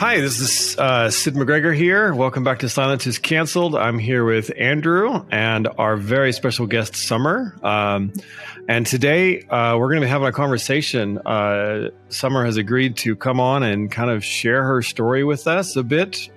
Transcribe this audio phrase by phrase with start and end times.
[0.00, 2.14] Hi, this is uh, Sid McGregor here.
[2.14, 3.76] Welcome back to Silence is Cancelled.
[3.76, 7.54] I'm here with Andrew and our very special guest, Summer.
[7.62, 8.14] Um,
[8.66, 11.18] and today uh, we're going to be having a conversation.
[11.18, 15.76] Uh, Summer has agreed to come on and kind of share her story with us
[15.76, 16.30] a bit.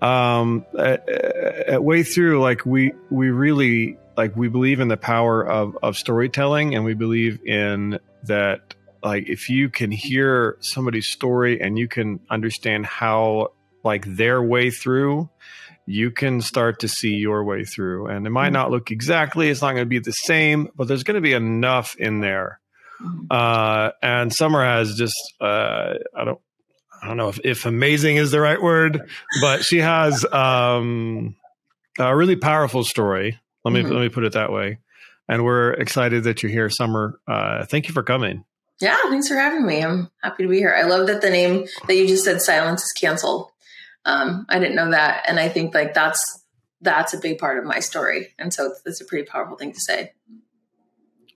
[0.00, 5.46] Um, at, at way through, like we we really like we believe in the power
[5.46, 11.60] of of storytelling, and we believe in that like if you can hear somebody's story
[11.60, 13.52] and you can understand how
[13.84, 15.28] like their way through
[15.86, 18.54] you can start to see your way through and it might mm-hmm.
[18.54, 21.32] not look exactly it's not going to be the same but there's going to be
[21.32, 22.60] enough in there
[23.00, 23.26] mm-hmm.
[23.30, 26.40] uh, and summer has just uh, i don't
[27.02, 31.34] i don't know if, if amazing is the right word but she has um,
[31.98, 33.92] a really powerful story let me mm-hmm.
[33.92, 34.78] let me put it that way
[35.28, 38.44] and we're excited that you're here summer uh, thank you for coming
[38.82, 39.82] yeah, thanks for having me.
[39.82, 40.74] I'm happy to be here.
[40.76, 43.50] I love that the name that you just said, "Silence is canceled."
[44.04, 46.42] Um, I didn't know that, and I think like that's
[46.80, 49.72] that's a big part of my story, and so it's, it's a pretty powerful thing
[49.72, 50.12] to say.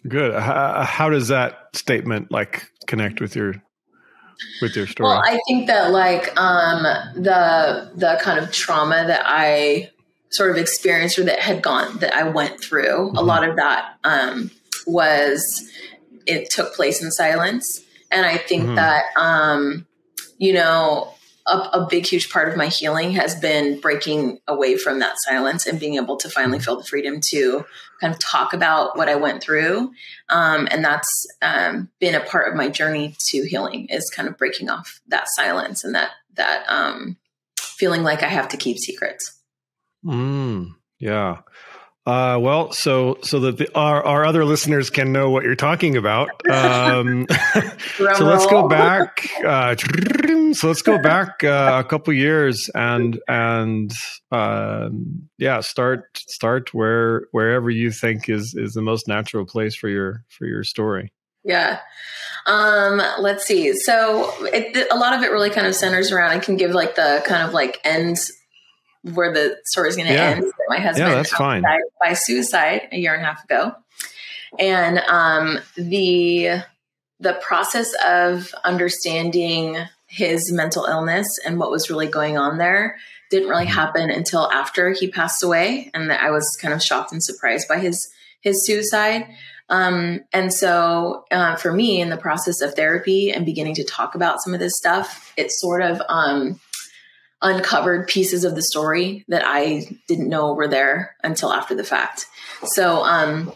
[0.09, 0.35] Good.
[0.35, 3.55] How, how, does that statement like connect with your
[4.61, 5.09] with your story?
[5.09, 6.83] Well, I think that like um,
[7.15, 9.91] the the kind of trauma that I
[10.31, 13.17] sort of experienced or that had gone that I went through, mm-hmm.
[13.17, 14.51] a lot of that um,
[14.87, 15.71] was
[16.27, 17.81] it took place in silence.
[18.11, 18.75] And I think mm-hmm.
[18.77, 19.87] that, um,
[20.39, 21.13] you know,
[21.47, 25.67] a, a, big, huge part of my healing has been breaking away from that silence
[25.67, 27.65] and being able to finally feel the freedom to
[28.01, 29.93] kind of talk about what I went through.
[30.29, 34.37] Um, and that's um, been a part of my journey to healing is kind of
[34.37, 37.17] breaking off that silence and that, that um,
[37.59, 39.41] feeling like I have to keep secrets.
[40.05, 41.39] Mm, yeah.
[42.07, 45.97] Uh, well, so so that the, our our other listeners can know what you're talking
[45.97, 46.31] about.
[46.49, 47.27] Um,
[47.97, 49.29] so let's go back.
[49.45, 49.75] Uh,
[50.53, 53.91] so let's go back uh, a couple years and and
[54.31, 59.89] um, yeah, start start where wherever you think is is the most natural place for
[59.89, 61.13] your for your story.
[61.43, 61.81] Yeah.
[62.47, 63.75] Um, let's see.
[63.75, 66.31] So it, a lot of it really kind of centers around.
[66.31, 68.33] I can give like the kind of like ends
[69.15, 70.31] where the story is going to yeah.
[70.31, 70.53] end.
[70.69, 71.63] My husband yeah, that's fine.
[71.63, 73.75] died by suicide a year and a half ago,
[74.59, 76.63] and um, the
[77.21, 82.97] the process of understanding his mental illness and what was really going on there
[83.31, 83.75] didn't really mm-hmm.
[83.75, 87.79] happen until after he passed away, and I was kind of shocked and surprised by
[87.79, 88.09] his
[88.41, 89.27] his suicide.
[89.69, 94.15] Um, and so, uh, for me, in the process of therapy and beginning to talk
[94.15, 96.61] about some of this stuff, it sort of um,
[97.43, 102.27] uncovered pieces of the story that I didn't know were there until after the fact.
[102.65, 103.53] So, um,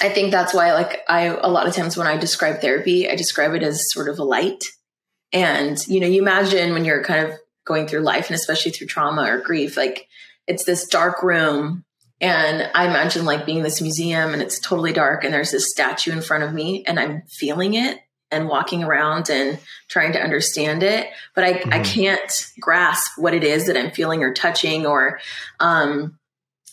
[0.00, 3.16] I think that's why, like, I, a lot of times when I describe therapy, I
[3.16, 4.62] describe it as sort of a light.
[5.32, 8.86] And, you know, you imagine when you're kind of going through life and especially through
[8.86, 10.06] trauma or grief, like,
[10.46, 11.84] it's this dark room.
[12.20, 16.10] And I imagine like being this museum and it's totally dark and there's this statue
[16.10, 17.98] in front of me and I'm feeling it
[18.30, 19.58] and walking around and
[19.88, 21.72] trying to understand it but i, mm-hmm.
[21.72, 25.20] I can't grasp what it is that i'm feeling or touching or
[25.60, 26.18] um,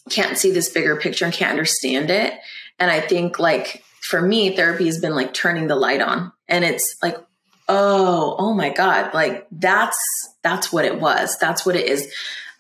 [0.10, 2.34] can't see this bigger picture and can't understand it.
[2.80, 6.32] And i think like for me therapy has been like turning the light on.
[6.48, 7.18] And it's like
[7.68, 9.98] oh oh my god like that's
[10.44, 11.38] that's what it was.
[11.40, 12.12] That's what it is.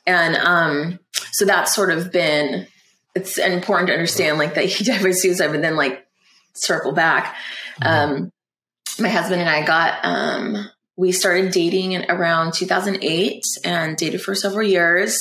[0.07, 0.99] And um
[1.31, 2.67] so that's sort of been
[3.13, 6.05] it's important to understand like that he died by suicide but then like
[6.53, 7.35] circle back.
[7.81, 8.13] Mm-hmm.
[8.13, 8.31] um
[8.99, 14.33] my husband and I got, um, we started dating in around 2008 and dated for
[14.33, 15.19] several years.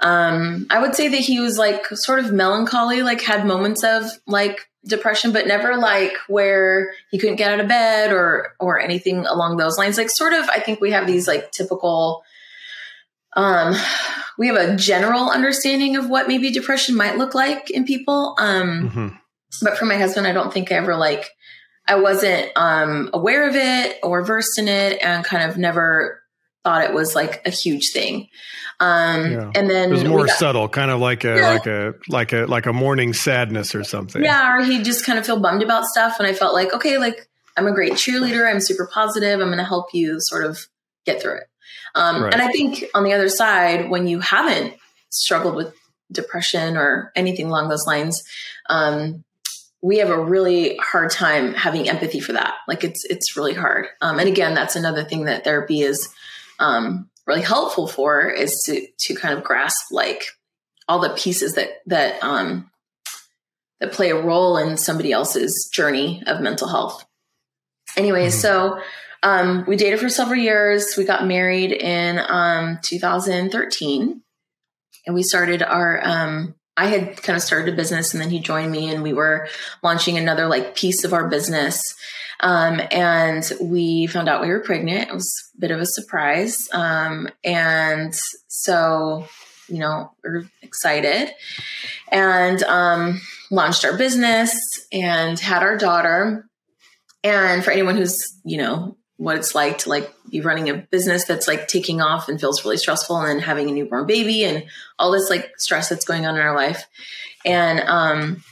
[0.00, 4.04] Um, I would say that he was like sort of melancholy, like had moments of
[4.26, 9.24] like depression, but never like where he couldn't get out of bed or or anything
[9.24, 9.96] along those lines.
[9.96, 12.22] Like sort of, I think we have these like typical.
[13.36, 13.74] Um,
[14.38, 18.36] we have a general understanding of what maybe depression might look like in people.
[18.38, 19.08] Um, mm-hmm.
[19.62, 21.30] but for my husband, I don't think I ever like
[21.86, 26.22] I wasn't um, aware of it or versed in it and kind of never
[26.62, 28.28] thought it was like a huge thing.
[28.80, 29.50] Um, yeah.
[29.54, 31.48] and then it was more got, subtle, kind of like a, yeah.
[31.50, 34.24] like a, like a, like a morning sadness or something.
[34.24, 34.56] Yeah.
[34.56, 36.16] Or he just kind of feel bummed about stuff.
[36.18, 38.50] And I felt like, okay, like I'm a great cheerleader.
[38.50, 39.40] I'm super positive.
[39.40, 40.66] I'm going to help you sort of
[41.04, 41.48] get through it.
[41.94, 42.32] Um, right.
[42.32, 44.74] And I think on the other side, when you haven't
[45.10, 45.72] struggled with
[46.10, 48.22] depression or anything along those lines,
[48.68, 49.22] um,
[49.84, 52.54] we have a really hard time having empathy for that.
[52.66, 53.86] Like it's it's really hard.
[54.00, 56.08] Um, and again, that's another thing that therapy is
[56.58, 60.24] um, really helpful for is to to kind of grasp like
[60.88, 62.70] all the pieces that that um,
[63.78, 67.04] that play a role in somebody else's journey of mental health.
[67.94, 68.40] Anyway, mm-hmm.
[68.40, 68.80] so
[69.22, 70.94] um, we dated for several years.
[70.96, 74.22] We got married in um, 2013,
[75.04, 76.00] and we started our.
[76.02, 79.12] Um, I had kind of started a business, and then he joined me, and we
[79.12, 79.48] were
[79.82, 81.80] launching another like piece of our business.
[82.40, 85.08] Um, and we found out we were pregnant.
[85.08, 88.14] It was a bit of a surprise, um, and
[88.48, 89.26] so
[89.68, 91.30] you know we're excited,
[92.08, 94.54] and um, launched our business
[94.92, 96.48] and had our daughter.
[97.22, 101.24] And for anyone who's you know what it's like to like be running a business
[101.24, 104.64] that's like taking off and feels really stressful and then having a newborn baby and
[104.98, 106.86] all this like stress that's going on in our life.
[107.44, 108.42] And um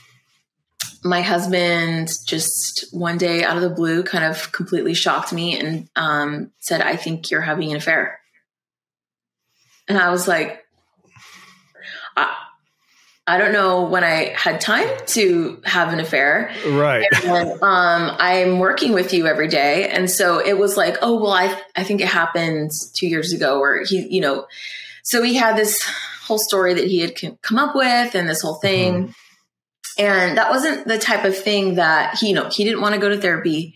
[1.03, 5.89] my husband just one day out of the blue kind of completely shocked me and
[5.95, 8.19] um said, I think you're having an affair.
[9.89, 10.63] And I was like,
[13.25, 16.51] I don't know when I had time to have an affair.
[16.67, 17.05] Right.
[17.23, 19.87] And, um, I'm working with you every day.
[19.87, 23.59] And so it was like, oh, well, I, I think it happened two years ago
[23.59, 24.45] or he, you know,
[25.03, 25.81] so he had this
[26.23, 28.93] whole story that he had come up with and this whole thing.
[28.93, 29.11] Mm-hmm.
[29.99, 33.01] And that wasn't the type of thing that he, you know, he didn't want to
[33.01, 33.75] go to therapy.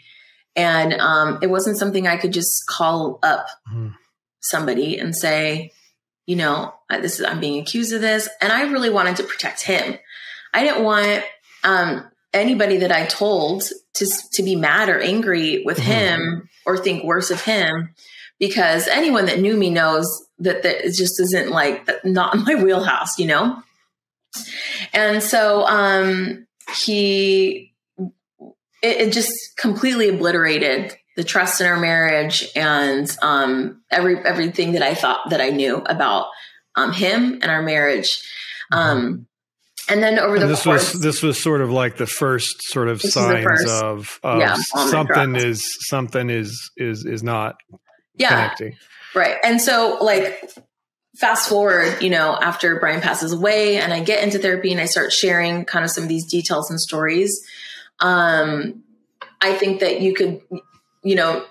[0.57, 3.89] And um, it wasn't something I could just call up mm-hmm.
[4.41, 5.71] somebody and say,
[6.27, 8.29] you know, this is, I'm being accused of this.
[8.41, 9.97] And I really wanted to protect him.
[10.53, 11.23] I didn't want,
[11.63, 13.63] um, anybody that I told
[13.95, 15.89] to, to be mad or angry with mm-hmm.
[15.89, 17.95] him or think worse of him
[18.39, 20.05] because anyone that knew me knows
[20.39, 23.63] that, that it just isn't like not in my wheelhouse, you know?
[24.93, 26.45] And so, um,
[26.75, 27.73] he,
[28.83, 34.83] it, it just completely obliterated the trust in our marriage and um, every everything that
[34.83, 36.27] I thought that I knew about
[36.75, 38.21] um, him and our marriage.
[38.71, 39.25] Um,
[39.89, 42.61] and then over and the this course, was this was sort of like the first
[42.61, 47.55] sort of signs first, of, of yeah, something is something is is is not
[48.15, 48.77] yeah connecting.
[49.15, 49.37] right.
[49.43, 50.51] And so like
[51.15, 54.85] fast forward, you know, after Brian passes away, and I get into therapy and I
[54.85, 57.43] start sharing kind of some of these details and stories.
[58.01, 58.83] Um,
[59.41, 60.41] I think that you could
[61.07, 61.45] you know,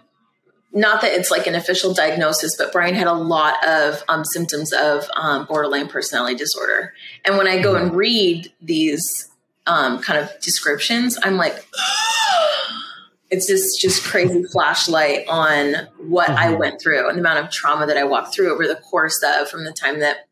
[0.72, 4.72] not that it's like an official diagnosis, but Brian had a lot of um, symptoms
[4.72, 6.92] of um, borderline personality disorder.
[7.24, 7.96] And when I go and mm-hmm.
[7.96, 9.30] read these
[9.66, 11.54] um, kind of descriptions, I'm like,
[13.30, 16.38] it's this just crazy flashlight on what mm-hmm.
[16.38, 19.22] I went through and the amount of trauma that I walked through over the course
[19.24, 20.28] of from the time that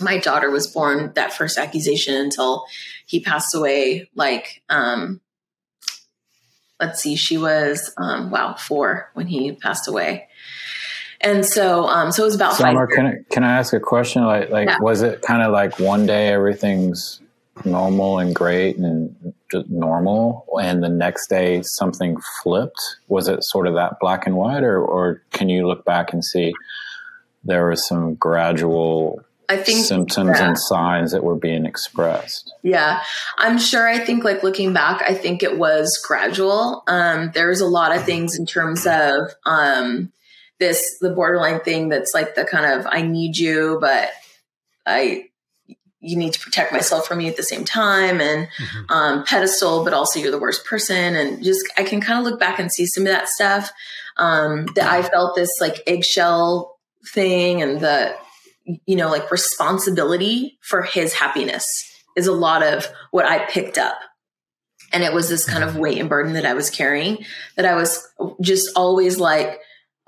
[0.00, 2.64] my daughter was born, that first accusation until
[3.04, 5.20] he passed away, like um,
[6.80, 10.28] let's see, she was um, wow four when he passed away,
[11.20, 12.54] and so um, so it was about.
[12.54, 14.24] Summer, can I can I ask a question?
[14.24, 14.78] Like like yeah.
[14.80, 17.20] was it kind of like one day everything's
[17.64, 22.80] normal and great and just normal, and the next day something flipped?
[23.08, 26.24] Was it sort of that black and white, or or can you look back and
[26.24, 26.52] see
[27.44, 30.48] there was some gradual I think symptoms yeah.
[30.48, 32.52] and signs that were being expressed.
[32.62, 33.02] Yeah,
[33.38, 33.88] I'm sure.
[33.88, 36.82] I think, like looking back, I think it was gradual.
[36.86, 40.12] Um, there's a lot of things in terms of um,
[40.58, 44.10] this the borderline thing that's like the kind of I need you, but
[44.86, 45.28] I
[46.00, 48.92] you need to protect myself from you at the same time, and mm-hmm.
[48.92, 52.38] um, pedestal, but also you're the worst person, and just I can kind of look
[52.38, 53.72] back and see some of that stuff
[54.18, 56.78] um, that I felt this like eggshell
[57.14, 58.14] thing and the
[58.86, 61.66] you know, like responsibility for his happiness
[62.16, 63.98] is a lot of what I picked up.
[64.92, 67.24] And it was this kind of weight and burden that I was carrying
[67.56, 68.08] that I was
[68.40, 69.60] just always like,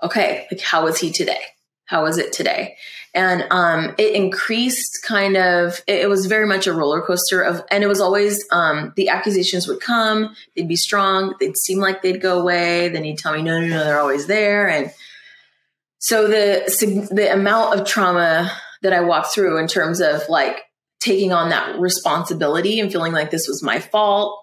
[0.03, 1.41] okay, like how is he today?
[1.85, 2.77] How is it today?
[3.15, 7.63] And um, it increased kind of, it, it, was very much a roller coaster of,
[7.71, 12.03] and it was always, um, the accusations would come, they'd be strong, they'd seem like
[12.03, 12.89] they'd go away.
[12.89, 14.69] Then he'd tell me, no, no, no, they're always there.
[14.69, 14.93] And
[16.01, 18.51] so the the amount of trauma
[18.83, 20.63] that I walked through in terms of like
[20.99, 24.43] taking on that responsibility and feeling like this was my fault,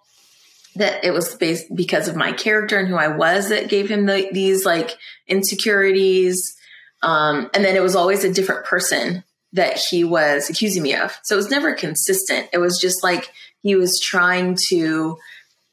[0.76, 4.06] that it was based because of my character and who I was that gave him
[4.06, 4.98] the, these like
[5.28, 6.56] insecurities.
[7.04, 9.24] Um, and then it was always a different person
[9.54, 11.18] that he was accusing me of.
[11.24, 12.50] So it was never consistent.
[12.54, 15.18] It was just like he was trying to,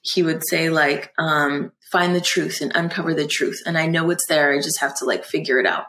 [0.01, 3.63] he would say like, um, find the truth and uncover the truth.
[3.65, 4.53] And I know it's there.
[4.53, 5.85] I just have to like figure it out.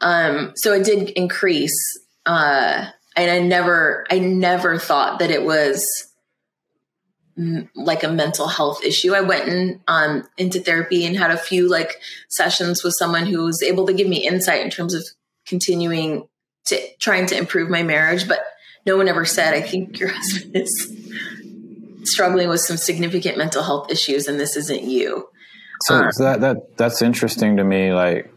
[0.00, 1.76] Um, so it did increase.
[2.24, 5.84] Uh, and I never, I never thought that it was
[7.36, 9.12] m- like a mental health issue.
[9.12, 13.44] I went in, um, into therapy and had a few like sessions with someone who
[13.44, 15.04] was able to give me insight in terms of
[15.48, 16.28] continuing
[16.66, 18.28] to trying to improve my marriage.
[18.28, 18.44] But
[18.86, 20.92] no one ever said, I think your husband is
[22.04, 25.28] struggling with some significant mental health issues and this isn't you.
[25.82, 28.30] So, um, so that that that's interesting to me, like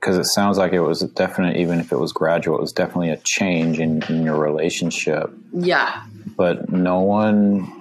[0.00, 3.10] because it sounds like it was definite, even if it was gradual, it was definitely
[3.10, 5.30] a change in, in your relationship.
[5.52, 6.04] Yeah.
[6.36, 7.80] But no one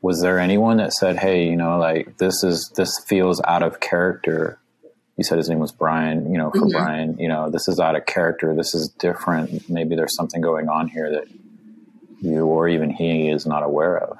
[0.00, 3.80] was there anyone that said, "Hey, you know, like this is this feels out of
[3.80, 4.58] character."
[5.16, 6.32] You said his name was Brian.
[6.32, 6.70] You know, for mm-hmm.
[6.70, 8.54] Brian, you know, this is out of character.
[8.54, 9.70] This is different.
[9.70, 11.28] Maybe there's something going on here that
[12.22, 14.16] you or even he is not aware of.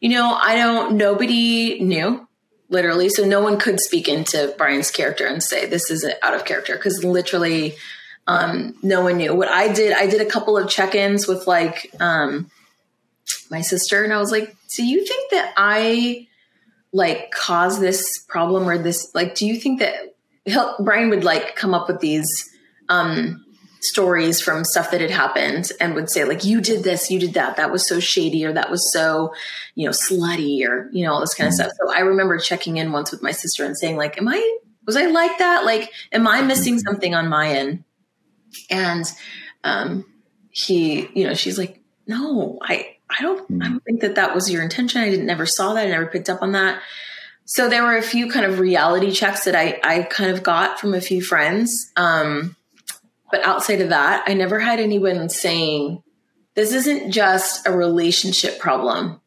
[0.00, 0.96] You know, I don't.
[0.96, 2.26] Nobody knew
[2.68, 3.08] literally.
[3.10, 6.74] So no one could speak into Brian's character and say this is out of character
[6.74, 7.76] because literally
[8.26, 9.34] um, no one knew.
[9.34, 12.50] What I did, I did a couple of check-ins with like um,
[13.50, 16.26] my sister, and I was like, "Do you think that I
[16.92, 19.14] like caused this problem or this?
[19.14, 20.14] Like, do you think that
[20.80, 22.28] Brian would like come up with these?"
[22.88, 23.44] Um,
[23.82, 27.34] stories from stuff that had happened and would say like you did this you did
[27.34, 27.56] that.
[27.56, 29.34] That was so shady or that was so
[29.74, 31.68] you know slutty or you know all this kind of mm-hmm.
[31.68, 31.72] stuff.
[31.80, 34.96] So i remember checking in once with my sister and saying like am i was
[34.96, 35.64] i like that?
[35.64, 36.86] Like am i missing mm-hmm.
[36.86, 37.84] something on my end?
[38.70, 39.04] And
[39.64, 40.04] um
[40.50, 43.58] he you know she's like no i i don't i mm-hmm.
[43.58, 45.02] don't think that that was your intention.
[45.02, 45.86] I didn't never saw that.
[45.86, 46.80] I never picked up on that.
[47.46, 50.78] So there were a few kind of reality checks that i i kind of got
[50.78, 51.90] from a few friends.
[51.96, 52.54] Um
[53.32, 56.02] but outside of that, I never had anyone saying,
[56.54, 59.20] this isn't just a relationship problem.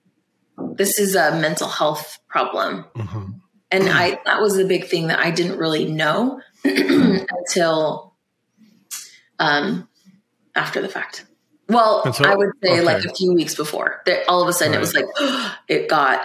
[0.58, 2.86] This is a mental health problem.
[2.96, 3.32] Mm-hmm.
[3.72, 8.14] And I, that was the big thing that I didn't really know until
[9.40, 9.90] um,
[10.54, 11.26] after the fact.
[11.68, 12.82] Well, so, I would say okay.
[12.82, 14.04] like a few weeks before.
[14.06, 14.78] That all of a sudden right.
[14.78, 15.06] it was like
[15.68, 16.22] it got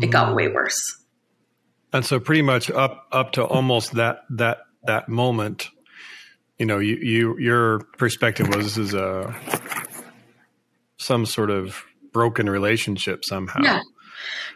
[0.00, 0.36] it got mm.
[0.36, 1.04] way worse.
[1.92, 5.68] And so pretty much up up to almost that that that moment
[6.58, 9.34] you know, you, you your perspective was this is a
[10.96, 13.60] some sort of broken relationship somehow.
[13.62, 13.80] Yeah.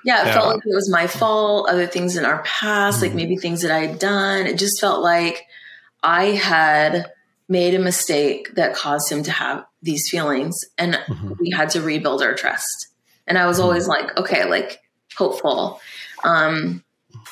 [0.04, 0.34] Yeah, it yeah.
[0.34, 3.06] felt like it was my fault, other things in our past, mm-hmm.
[3.06, 4.46] like maybe things that I had done.
[4.46, 5.44] It just felt like
[6.02, 7.06] I had
[7.48, 11.34] made a mistake that caused him to have these feelings and mm-hmm.
[11.38, 12.88] we had to rebuild our trust.
[13.28, 13.66] And I was mm-hmm.
[13.66, 14.80] always like, okay, like
[15.16, 15.80] hopeful.
[16.24, 16.82] Um,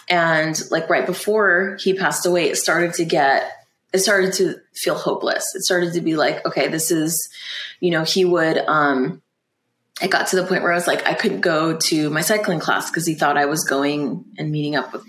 [0.09, 3.51] and like right before he passed away, it started to get
[3.93, 5.45] it started to feel hopeless.
[5.55, 7.29] It started to be like, okay, this is,
[7.81, 9.23] you know, he would, um,
[10.01, 12.61] it got to the point where I was like, I couldn't go to my cycling
[12.61, 15.05] class because he thought I was going and meeting up with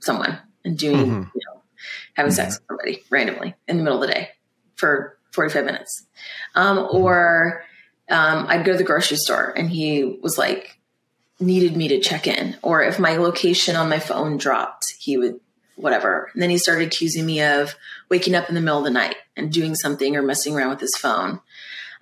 [0.00, 1.22] someone and doing, mm-hmm.
[1.34, 1.62] you know,
[2.14, 4.30] having sex with somebody randomly in the middle of the day
[4.76, 6.06] for 45 minutes.
[6.54, 7.64] Um, or
[8.08, 10.78] um, I'd go to the grocery store and he was like,
[11.40, 12.56] needed me to check in.
[12.62, 15.40] Or if my location on my phone dropped, he would
[15.76, 16.30] whatever.
[16.32, 17.74] And then he started accusing me of
[18.12, 20.80] waking up in the middle of the night and doing something or messing around with
[20.80, 21.40] his phone.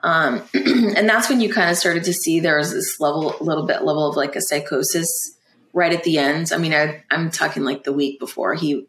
[0.03, 3.45] Um, and that's when you kind of started to see there was this level, a
[3.45, 5.09] little bit level of like a psychosis
[5.73, 6.51] right at the end.
[6.53, 8.89] I mean, I, am talking like the week before he,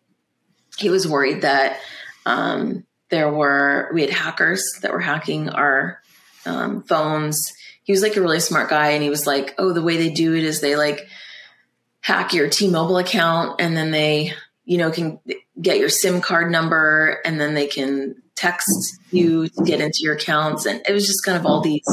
[0.78, 1.80] he was worried that,
[2.26, 6.02] um, there were, we had hackers that were hacking our,
[6.48, 7.54] um, phones.
[7.84, 8.92] He was like a really smart guy.
[8.92, 11.06] And he was like, Oh, the way they do it is they like
[12.00, 14.34] hack your T-Mobile account and then they
[14.72, 15.20] you know, can
[15.62, 20.16] get your SIM card number and then they can text you to get into your
[20.16, 20.66] accounts.
[20.66, 21.84] And it was just kind of all these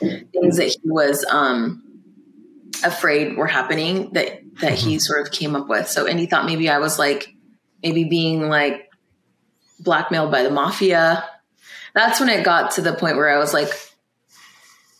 [0.00, 1.84] things that he was um,
[2.82, 4.98] afraid were happening that that he mm-hmm.
[4.98, 5.88] sort of came up with.
[5.88, 7.32] So, and he thought maybe I was like,
[7.84, 8.90] maybe being like
[9.78, 11.24] blackmailed by the mafia.
[11.94, 13.70] That's when it got to the point where I was like,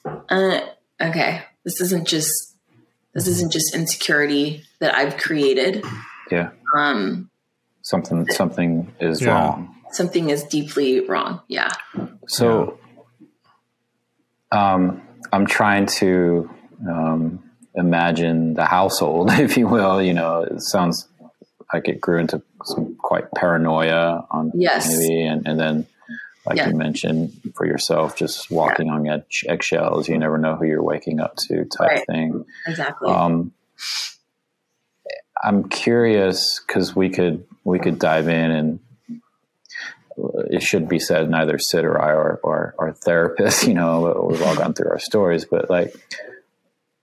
[0.05, 0.61] uh,
[1.01, 2.55] okay, this isn't just
[3.13, 5.85] this isn't just insecurity that I've created.
[6.31, 6.51] Yeah.
[6.77, 7.31] Um,
[7.83, 9.31] something something is yeah.
[9.31, 9.75] wrong.
[9.93, 11.41] Something is deeply wrong.
[11.49, 11.71] Yeah.
[12.27, 12.79] So,
[14.51, 15.03] um,
[15.33, 16.51] I'm trying to
[16.89, 20.03] um, imagine the household, if you will.
[20.03, 21.09] You know, it sounds
[21.73, 24.89] like it grew into some quite paranoia on yes.
[24.89, 25.87] maybe, and, and then
[26.47, 28.93] like you mentioned for yourself, just walking yeah.
[28.93, 30.09] on edge, eggshells.
[30.09, 32.07] You never know who you're waking up to, type right.
[32.07, 32.45] thing.
[32.67, 33.11] Exactly.
[33.11, 33.53] Um,
[35.45, 38.81] I'm curious because we could we could dive in and
[40.51, 44.27] it should be said neither Sid or I are, are, are therapists, you know, but
[44.27, 45.95] we've all gone through our stories, but like,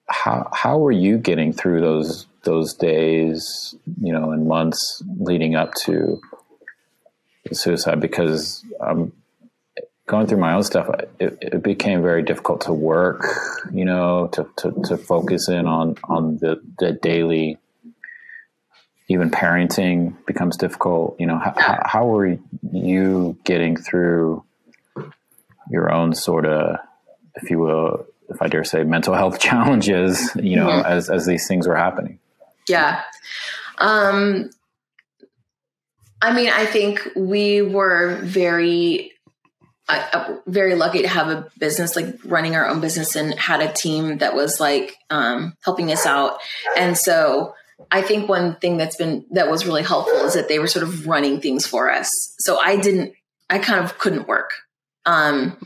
[0.07, 5.73] how, how were you getting through those, those days, you know, and months leading up
[5.85, 6.21] to
[7.51, 7.99] suicide?
[7.99, 9.13] Because I'm
[10.07, 13.25] going through my own stuff, it, it became very difficult to work,
[13.73, 17.57] you know, to, to, to focus in on, on the, the daily
[19.11, 21.15] even parenting becomes difficult.
[21.19, 22.37] You know, how, how are
[22.71, 24.43] you getting through
[25.69, 26.77] your own sort of,
[27.35, 30.31] if you will, if I dare say, mental health challenges?
[30.35, 30.85] You know, mm-hmm.
[30.85, 32.19] as as these things were happening.
[32.67, 33.01] Yeah.
[33.77, 34.49] Um,
[36.21, 39.11] I mean, I think we were very,
[39.89, 43.73] uh, very lucky to have a business like running our own business and had a
[43.73, 46.37] team that was like um, helping us out.
[46.77, 47.55] And so
[47.89, 50.83] I think one thing that's been that was really helpful is that they were sort
[50.83, 52.35] of running things for us.
[52.39, 53.13] So I didn't,
[53.49, 54.53] I kind of couldn't work.
[55.05, 55.57] Um,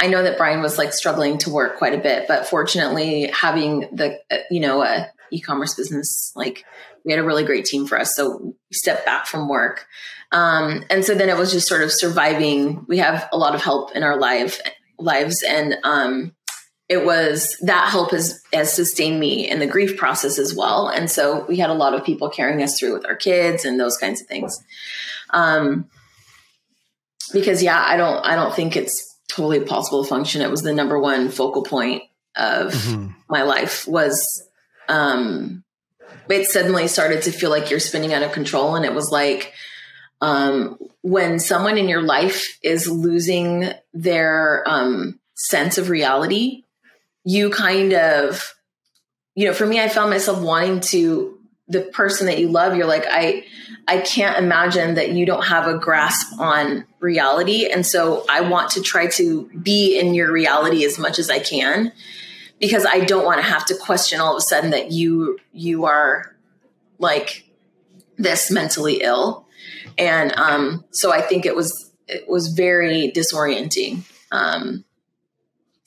[0.00, 3.88] I know that Brian was like struggling to work quite a bit, but fortunately, having
[3.92, 6.64] the uh, you know a e-commerce business like
[7.04, 8.14] we had a really great team for us.
[8.14, 9.86] So we stepped back from work.
[10.32, 12.84] Um, and so then it was just sort of surviving.
[12.88, 14.60] We have a lot of help in our life
[14.98, 15.42] lives.
[15.42, 16.34] And, um,
[16.90, 20.88] it was that help has, has sustained me in the grief process as well.
[20.88, 23.78] And so we had a lot of people carrying us through with our kids and
[23.78, 24.58] those kinds of things.
[25.30, 25.88] Um,
[27.32, 30.42] because yeah, I don't, I don't think it's totally possible to function.
[30.42, 32.02] It was the number one focal point
[32.34, 33.12] of mm-hmm.
[33.28, 34.48] my life was,
[34.88, 35.62] um,
[36.28, 38.74] it suddenly started to feel like you're spinning out of control.
[38.74, 39.52] And it was like,
[40.20, 46.64] um, when someone in your life is losing their um, sense of reality,
[47.24, 48.54] you kind of,
[49.34, 52.76] you know, for me, I found myself wanting to the person that you love.
[52.76, 53.44] You're like, I,
[53.86, 58.70] I can't imagine that you don't have a grasp on reality, and so I want
[58.72, 61.92] to try to be in your reality as much as I can
[62.60, 65.86] because I don't want to have to question all of a sudden that you you
[65.86, 66.36] are
[66.98, 67.44] like
[68.16, 69.46] this mentally ill.
[69.98, 74.84] And um, so I think it was it was very disorienting um,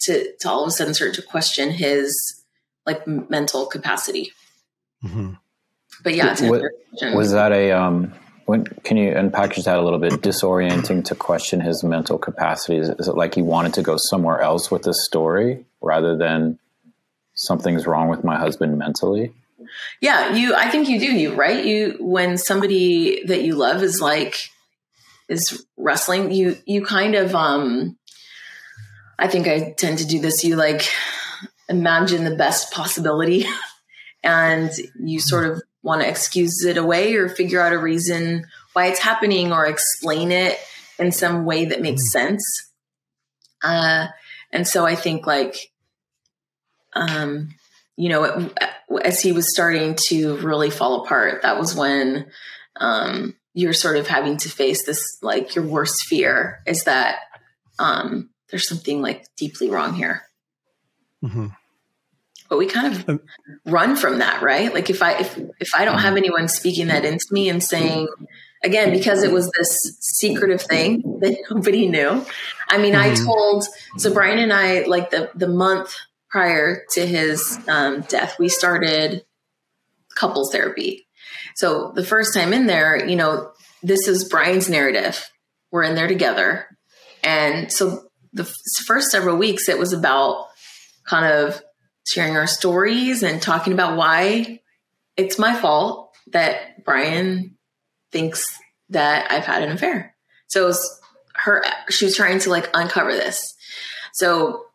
[0.03, 2.43] to to all of a sudden start to question his
[2.86, 4.31] like mental capacity.
[5.03, 5.33] Mm-hmm.
[6.03, 6.63] But yeah, what,
[7.13, 8.13] was that a um,
[8.45, 10.13] when, can you unpackage that a little bit?
[10.13, 12.77] Disorienting to question his mental capacity.
[12.77, 16.60] Is, is it like he wanted to go somewhere else with this story rather than
[17.36, 19.31] something's wrong with my husband mentally?
[20.01, 21.63] Yeah, you I think you do you, right?
[21.63, 24.50] You when somebody that you love is like
[25.29, 27.98] is wrestling, you you kind of um
[29.17, 30.43] I think I tend to do this.
[30.43, 30.89] You like
[31.69, 33.45] imagine the best possibility
[34.23, 38.87] and you sort of want to excuse it away or figure out a reason why
[38.87, 40.57] it's happening or explain it
[40.97, 42.27] in some way that makes mm-hmm.
[42.27, 42.71] sense.
[43.61, 44.07] Uh,
[44.51, 45.55] and so I think like
[46.95, 47.49] um,
[47.95, 48.51] you know,
[49.03, 52.27] as he was starting to really fall apart, that was when
[52.77, 57.17] um, you're sort of having to face this like your worst fear is that
[57.77, 60.22] um, there's something like deeply wrong here.
[61.24, 61.48] Mm-hmm.
[62.48, 63.20] But we kind of um,
[63.66, 64.72] run from that, right?
[64.72, 66.18] Like if I if if I don't have mm-hmm.
[66.18, 68.07] anyone speaking that into me and saying
[68.63, 72.24] again because it was this secretive thing that nobody knew.
[72.70, 73.11] I mean, mm-hmm.
[73.11, 73.66] I told
[73.98, 75.96] so Brian and I like the the month
[76.29, 79.25] prior to his um, death, we started
[80.13, 81.07] couples therapy.
[81.55, 85.27] So the first time in there, you know, this is Brian's narrative.
[85.72, 86.68] We're in there together.
[87.24, 88.46] And so the
[88.85, 90.48] first several weeks, it was about
[91.05, 91.61] kind of
[92.05, 94.59] sharing our stories and talking about why
[95.15, 97.57] it's my fault that Brian
[98.11, 98.57] thinks
[98.89, 100.15] that I've had an affair.
[100.48, 101.01] So it was
[101.35, 103.55] her, she was trying to like uncover this.
[104.13, 104.65] So,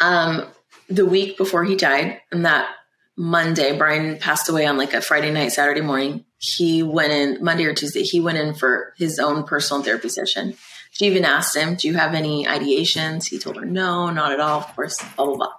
[0.00, 0.46] um,
[0.88, 2.68] the week before he died, and that
[3.16, 6.24] Monday, Brian passed away on like a Friday night, Saturday morning.
[6.38, 8.02] He went in Monday or Tuesday.
[8.02, 10.54] He went in for his own personal therapy session.
[11.00, 14.40] She even asked him, "Do you have any ideations?" He told her, "No, not at
[14.40, 15.52] all." Of course, blah blah blah.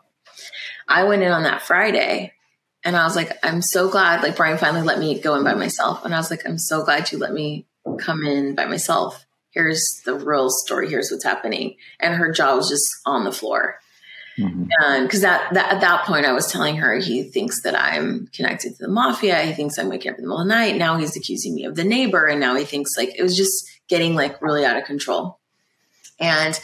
[0.88, 2.34] I went in on that Friday,
[2.86, 5.56] and I was like, "I'm so glad." Like Brian finally let me go in by
[5.56, 7.66] myself, and I was like, "I'm so glad you let me
[7.98, 10.88] come in by myself." Here's the real story.
[10.92, 11.76] Here's what's happening.
[12.00, 13.80] And her jaw was just on the floor.
[14.38, 14.66] Mm-hmm.
[14.80, 18.28] And because that, that, at that point, I was telling her he thinks that I'm
[18.28, 19.42] connected to the mafia.
[19.42, 20.78] He thinks I'm waking up in the middle of the night.
[20.78, 23.71] Now he's accusing me of the neighbor, and now he thinks like it was just
[23.92, 25.38] getting like really out of control.
[26.20, 26.60] And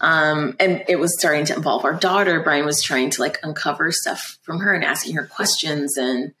[0.00, 2.42] um, and it was starting to involve our daughter.
[2.42, 6.32] Brian was trying to like uncover stuff from her and asking her questions, and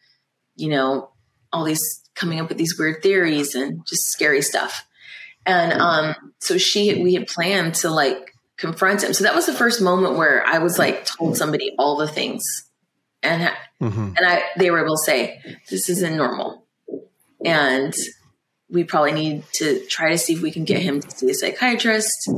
[0.56, 1.10] you know
[1.52, 4.86] all these coming up with these weird theories and just scary stuff.
[5.46, 9.12] And um, so she, we had planned to like confront him.
[9.12, 12.42] So that was the first moment where I was like told somebody all the things,
[13.22, 14.14] and mm-hmm.
[14.16, 16.64] and I they were able to say this isn't normal,
[17.44, 17.94] and
[18.74, 21.34] we probably need to try to see if we can get him to see a
[21.34, 22.28] psychiatrist,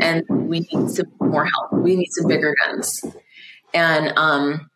[0.00, 1.72] and we need some more help.
[1.72, 3.02] We need some bigger guns,
[3.72, 4.70] and um,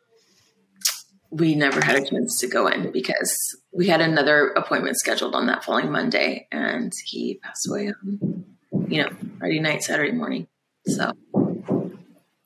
[1.30, 5.46] we never had a chance to go in because we had another appointment scheduled on
[5.46, 8.44] that following Monday, and he passed away on
[8.88, 10.48] you know Friday night, Saturday morning.
[10.86, 11.12] So,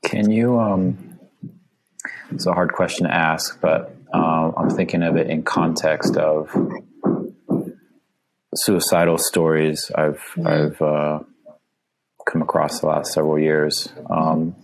[0.04, 0.58] can you?
[0.58, 1.20] Um,
[2.32, 6.50] it's a hard question to ask, but um, I'm thinking of it in context of
[8.56, 10.46] suicidal stories I've Mhm.
[10.46, 11.18] I've uh,
[12.26, 14.56] come across the last several years, um,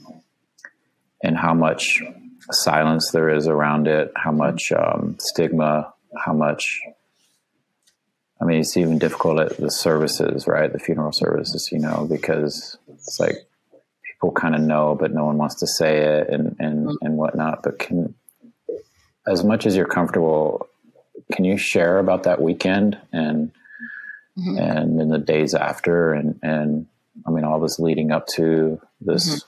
[1.23, 2.03] and how much
[2.51, 6.81] silence there is around it, how much um, stigma, how much.
[8.41, 10.73] I mean, it's even difficult at the services, right?
[10.73, 13.37] The funeral services, you know, because it's like
[14.05, 17.63] people kind of know, but no one wants to say it and and and whatnot.
[17.63, 18.15] But can,
[19.29, 20.67] as much as you're comfortable,
[21.33, 23.53] can you share about that weekend and
[24.39, 24.59] Mhm.
[24.59, 26.87] and in the days after and and
[27.27, 29.45] I mean all this leading up to this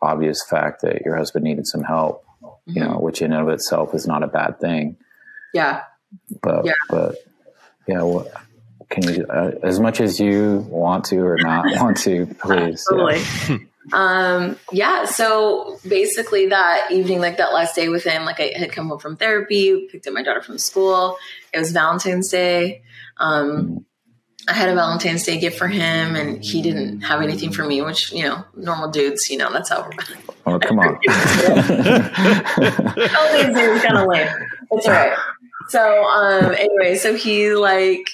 [0.00, 2.24] obvious fact that your husband needed some help,
[2.66, 4.96] you know, which in and of itself is not a bad thing,
[5.52, 5.82] Yeah.
[6.42, 6.72] but Yeah.
[6.88, 7.16] but
[7.88, 8.32] yeah, what
[8.90, 12.86] can you uh, as much as you want to or not want to, please.
[12.90, 12.96] yeah.
[12.96, 13.68] Totally.
[13.92, 15.04] um, yeah.
[15.06, 18.98] So basically, that evening, like that last day with him, like I had come home
[19.00, 21.16] from therapy, picked up my daughter from school.
[21.52, 22.82] It was Valentine's Day.
[23.18, 23.84] Um,
[24.48, 27.82] I had a Valentine's Day gift for him, and he didn't have anything for me,
[27.82, 29.90] which you know, normal dudes, you know, that's how.
[30.46, 30.98] Oh, come on.
[31.04, 32.14] Valentine's
[33.54, 34.28] Day was kind of lame.
[34.70, 35.18] It's all right.
[35.68, 38.08] So, um, anyway, so he like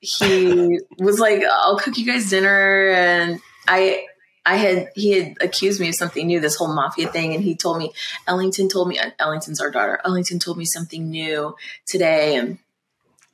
[0.00, 4.04] he was like, "I'll cook you guys dinner," and I,
[4.44, 7.56] I had he had accused me of something new, this whole mafia thing, and he
[7.56, 7.92] told me
[8.26, 9.98] Ellington told me Ellington's our daughter.
[10.04, 12.58] Ellington told me something new today, and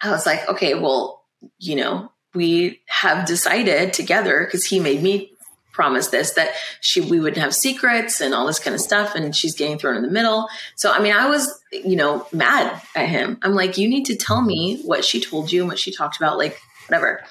[0.00, 1.24] I was like, okay, well,
[1.58, 5.30] you know, we have decided together because he made me
[5.74, 9.34] promise this that she we wouldn't have secrets and all this kind of stuff and
[9.34, 10.48] she's getting thrown in the middle.
[10.76, 13.38] So i mean i was you know mad at him.
[13.42, 16.16] I'm like you need to tell me what she told you and what she talked
[16.16, 17.22] about like whatever.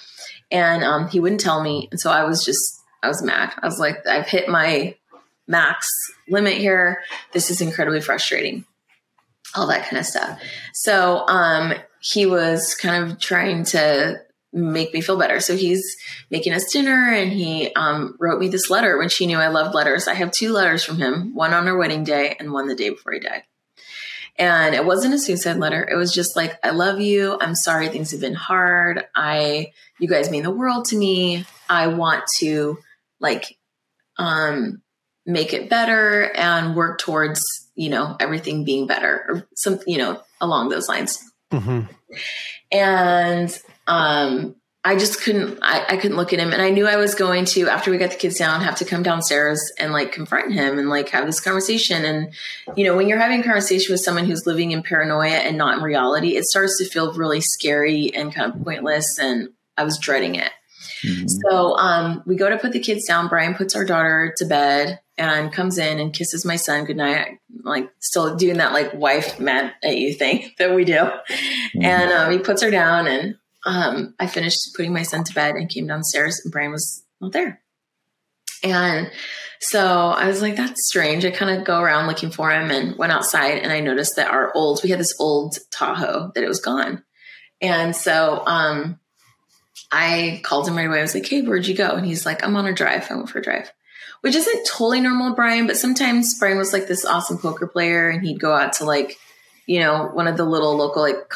[0.51, 1.87] And um, he wouldn't tell me.
[1.89, 3.53] And so i was just i was mad.
[3.57, 4.95] I was like i've hit my
[5.47, 5.89] max
[6.27, 7.01] limit here.
[7.31, 8.65] This is incredibly frustrating.
[9.55, 10.41] All that kind of stuff.
[10.73, 14.19] So um, he was kind of trying to
[14.53, 15.39] make me feel better.
[15.39, 15.83] So he's
[16.29, 19.73] making us dinner and he um, wrote me this letter when she knew I loved
[19.73, 20.07] letters.
[20.07, 22.89] I have two letters from him, one on our wedding day and one the day
[22.89, 23.43] before he died.
[24.37, 25.87] And it wasn't a suicide letter.
[25.87, 27.37] It was just like, I love you.
[27.39, 29.05] I'm sorry things have been hard.
[29.15, 31.45] I, you guys mean the world to me.
[31.69, 32.79] I want to
[33.19, 33.57] like,
[34.17, 34.81] um,
[35.25, 37.41] make it better and work towards,
[37.75, 41.19] you know, everything being better or some, you know, along those lines
[41.51, 41.87] Mhm.
[42.71, 46.97] and um I just couldn't I, I couldn't look at him and I knew I
[46.97, 50.11] was going to after we got the kids down have to come downstairs and like
[50.11, 52.33] confront him and like have this conversation and
[52.75, 55.77] you know when you're having a conversation with someone who's living in paranoia and not
[55.77, 59.97] in reality it starts to feel really scary and kind of pointless and I was
[59.99, 60.51] dreading it
[61.05, 61.29] Mhm.
[61.29, 63.27] so um, we go to put the kids down.
[63.27, 67.39] Brian puts our daughter to bed and comes in and kisses my son goodnight.
[67.61, 70.93] Like still doing that like wife mad at you thing that we do.
[70.95, 71.83] Mhm.
[71.83, 75.55] And um, he puts her down and um, I finished putting my son to bed
[75.55, 77.61] and came downstairs and Brian was not there.
[78.63, 79.11] And
[79.59, 81.25] so I was like, that's strange.
[81.25, 84.31] I kind of go around looking for him and went outside and I noticed that
[84.31, 87.03] our old, we had this old Tahoe that it was gone.
[87.61, 88.99] And so um,
[89.91, 90.99] I called him right away.
[90.99, 91.91] I was like, hey, where'd you go?
[91.91, 93.09] And he's like, I'm on a drive.
[93.09, 93.71] I went for a drive,
[94.21, 98.25] which isn't totally normal Brian, but sometimes Brian was like this awesome poker player and
[98.25, 99.17] he'd go out to like,
[99.65, 101.29] you know, one of the little local like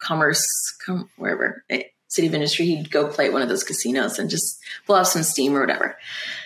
[0.00, 0.44] e-commerce,
[0.84, 4.28] com- wherever, eh, city of industry, he'd go play at one of those casinos and
[4.30, 5.96] just blow off some steam or whatever.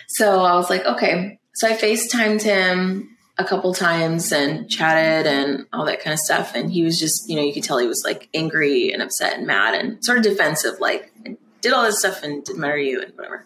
[0.07, 1.39] So I was like, okay.
[1.55, 6.53] So I FaceTimed him a couple times and chatted and all that kind of stuff.
[6.55, 9.37] And he was just, you know, you could tell he was like angry and upset
[9.37, 11.11] and mad and sort of defensive, like,
[11.61, 13.45] did all this stuff and didn't matter you and whatever.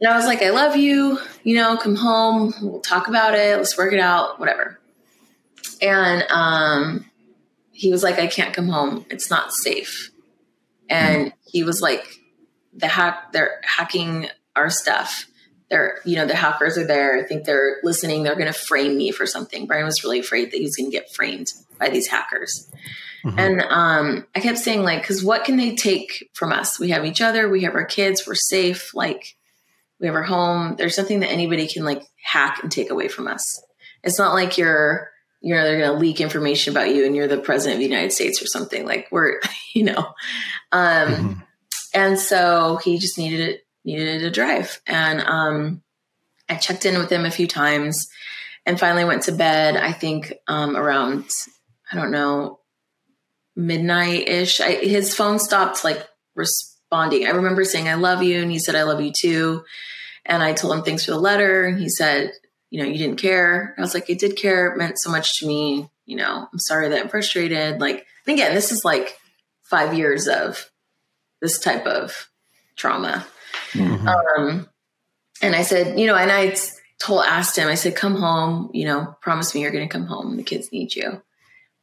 [0.00, 3.56] And I was like, I love you, you know, come home, we'll talk about it,
[3.56, 4.78] let's work it out, whatever.
[5.82, 7.09] And um,
[7.80, 10.10] he was like, I can't come home, it's not safe.
[10.90, 12.04] And he was like,
[12.74, 15.26] the hack, they're hacking our stuff.
[15.70, 17.16] They're you know the hackers are there.
[17.16, 18.22] I think they're listening.
[18.22, 19.66] They're going to frame me for something.
[19.66, 21.46] Brian was really afraid that he was going to get framed
[21.78, 22.70] by these hackers.
[23.24, 23.38] Mhm.
[23.38, 26.78] and um, i kept saying like because what can they take from us?
[26.78, 27.48] We have each other.
[27.48, 28.26] We have our kids.
[28.26, 28.94] We're safe.
[28.94, 29.36] Like
[30.00, 30.74] we have our home.
[30.76, 33.62] There's nothing that anybody can like hack and take away from us.
[34.02, 37.28] It's not like you're you know they're going to leak information about you and you're
[37.28, 39.40] the president of the united states or something like we're
[39.74, 40.14] you know.
[40.72, 41.42] Um Mhm.
[41.94, 44.80] and so he just needed it needed a drive.
[44.86, 45.82] And um
[46.48, 48.08] i checked in with him a few times
[48.66, 51.24] and finally went to bed i think um around
[51.90, 52.58] i don't know
[53.56, 57.26] midnight ish his phone stopped like responding.
[57.26, 59.64] I remember saying i love you and he said i love you too.
[60.26, 61.64] And i told him thanks for the letter.
[61.66, 62.32] And he said
[62.70, 65.38] you know you didn't care i was like it did care it meant so much
[65.38, 69.18] to me you know i'm sorry that i'm frustrated like and again this is like
[69.62, 70.70] five years of
[71.40, 72.28] this type of
[72.76, 73.26] trauma.
[73.72, 74.08] Mm-hmm.
[74.08, 74.68] Um,
[75.42, 76.56] and I said, you know, and I
[76.98, 80.06] told, asked him, I said, come home, you know, promise me you're going to come
[80.06, 80.36] home.
[80.36, 81.22] The kids need you.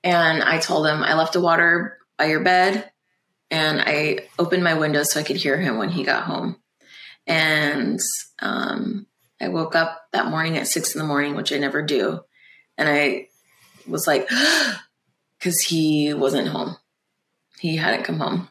[0.04, 2.92] And I told him, I left the water by your bed
[3.50, 6.58] and I opened my window so I could hear him when he got home.
[7.26, 8.00] And
[8.42, 9.08] um,
[9.40, 12.22] I woke up that morning at six in the morning, which I never do.
[12.78, 13.28] And I
[13.88, 14.28] was like,
[15.40, 16.78] because he wasn't home.
[17.60, 18.50] He hadn't come home.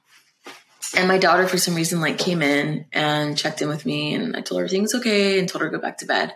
[0.97, 4.37] And my daughter, for some reason, like came in and checked in with me, and
[4.37, 6.33] I told her everything's okay, and told her to go back to bed.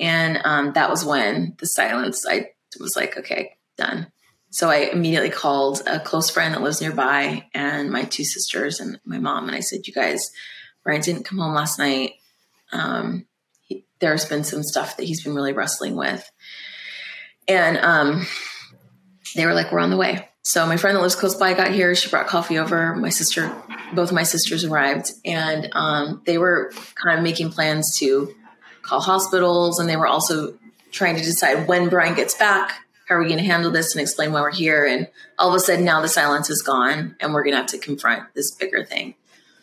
[0.00, 2.26] And um, that was when the silence.
[2.28, 2.48] I
[2.80, 4.08] was like, okay, done.
[4.50, 8.98] So I immediately called a close friend that lives nearby, and my two sisters and
[9.04, 10.30] my mom, and I said, "You guys,
[10.82, 12.12] Brian didn't come home last night.
[12.72, 13.26] Um,
[14.00, 16.30] there's been some stuff that he's been really wrestling with."
[17.48, 18.26] And um,
[19.36, 21.70] they were like, "We're on the way." So my friend that lives close by got
[21.70, 21.94] here.
[21.94, 22.94] She brought coffee over.
[22.94, 23.50] My sister,
[23.94, 26.70] both of my sisters arrived, and um, they were
[27.02, 28.34] kind of making plans to
[28.82, 30.58] call hospitals, and they were also
[30.92, 32.74] trying to decide when Brian gets back.
[33.08, 34.86] How are we going to handle this and explain why we're here?
[34.86, 37.66] And all of a sudden, now the silence is gone, and we're going to have
[37.68, 39.14] to confront this bigger thing.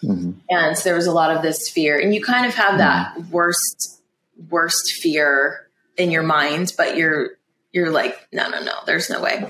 [0.03, 0.31] Mm-hmm.
[0.49, 3.15] And so there was a lot of this fear, and you kind of have that
[3.15, 3.31] mm-hmm.
[3.31, 4.00] worst,
[4.49, 7.31] worst fear in your mind, but you're
[7.71, 9.49] you're like, no, no, no, there's no way.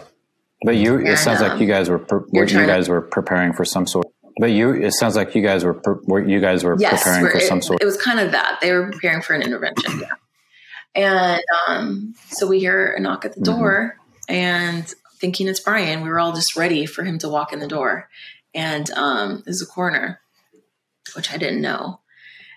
[0.64, 3.66] But you, it sounds like you guys were, pre- you guys to, were preparing for
[3.66, 4.06] some sort.
[4.40, 7.38] But you, it sounds like you guys were, pre- you guys were yes, preparing for
[7.38, 7.82] it, some sort.
[7.82, 10.02] It was kind of that they were preparing for an intervention.
[10.02, 10.14] yeah.
[10.94, 13.60] And um, so we hear a knock at the mm-hmm.
[13.60, 13.98] door,
[14.30, 14.34] mm-hmm.
[14.34, 17.68] and thinking it's Brian, we were all just ready for him to walk in the
[17.68, 18.10] door.
[18.54, 20.20] And um, there's a coroner,
[21.16, 22.02] which I didn't know.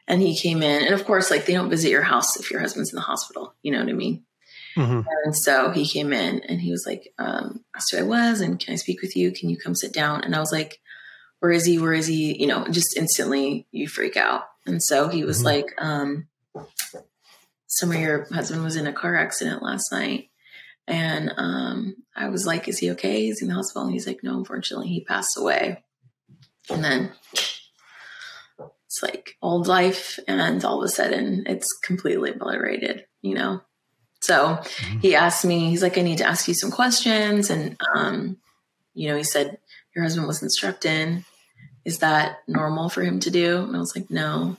[0.06, 2.60] And he came in, and of course, like they don't visit your house if your
[2.60, 3.54] husband's in the hospital.
[3.62, 4.24] You know what I mean?
[4.76, 5.08] Mm-hmm.
[5.24, 8.58] And so he came in and he was like, um, asked who I was and
[8.58, 9.32] can I speak with you?
[9.32, 10.22] Can you come sit down?
[10.22, 10.80] And I was like,
[11.38, 11.78] where is he?
[11.78, 12.38] Where is he?
[12.38, 14.44] You know, just instantly you freak out.
[14.66, 15.46] And so he was mm-hmm.
[15.46, 16.26] like, um,
[17.66, 20.30] Summer, your husband was in a car accident last night.
[20.86, 23.22] And um, I was like, is he okay?
[23.22, 23.82] He's in the hospital.
[23.82, 25.82] And he's like, no, unfortunately, he passed away.
[26.70, 27.10] And then
[28.94, 30.18] it's like old life.
[30.28, 33.60] And all of a sudden, it's completely obliterated, you know?
[34.20, 35.00] So mm-hmm.
[35.00, 37.50] he asked me, he's like, I need to ask you some questions.
[37.50, 38.38] And, um,
[38.94, 39.58] you know, he said,
[39.94, 41.24] Your husband was instructed.
[41.84, 43.62] Is that normal for him to do?
[43.64, 44.56] And I was like, No.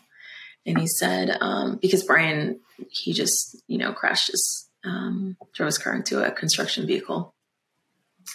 [0.65, 5.77] And he said, um, Because Brian, he just, you know, crashed his, um, drove his
[5.77, 7.33] car into a construction vehicle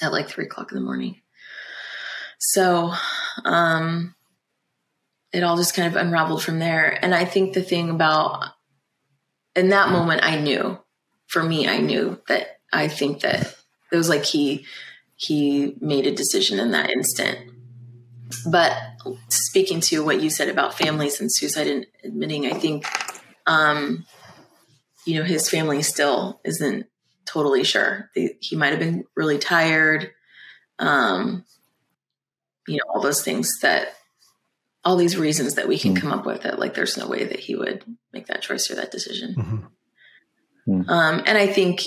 [0.03, 1.21] at like three o'clock in the morning.
[2.39, 2.95] So,
[3.45, 4.15] um,
[5.33, 6.99] it all just kind of unraveled from there.
[7.03, 8.45] And I think the thing about,
[9.55, 10.79] in that moment, I knew
[11.27, 13.55] for me, I knew that I think that
[13.93, 14.66] it was like he
[15.16, 17.38] he made a decision in that instant.
[18.51, 18.77] But
[19.29, 22.87] speaking to what you said about families and suicide and admitting, I think
[23.47, 24.07] um,
[25.05, 26.87] you know his family still isn't
[27.25, 28.11] totally sure.
[28.14, 30.11] He might have been really tired.
[30.79, 31.45] Um,
[32.66, 33.95] you know, all those things that
[34.85, 36.09] all these reasons that we can mm-hmm.
[36.09, 38.77] come up with that like there's no way that he would make that choice or
[38.77, 39.35] that decision.
[39.37, 39.66] Mm-hmm.
[40.69, 40.88] Mm.
[40.88, 41.83] Um, and I think,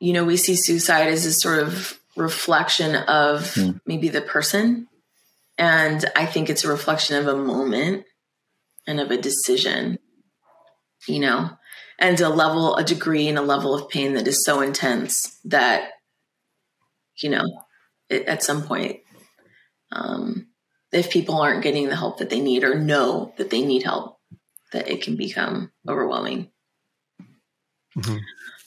[0.00, 3.80] you know, we see suicide as a sort of reflection of mm.
[3.86, 4.86] maybe the person.
[5.56, 8.04] And I think it's a reflection of a moment
[8.86, 9.98] and of a decision,
[11.06, 11.50] you know,
[11.98, 15.90] and a level, a degree and a level of pain that is so intense that,
[17.20, 17.44] you know,
[18.08, 19.00] it, at some point,
[19.90, 20.47] um,
[20.92, 24.18] if people aren't getting the help that they need or know that they need help,
[24.72, 26.50] that it can become overwhelming.
[27.96, 28.18] Mm-hmm.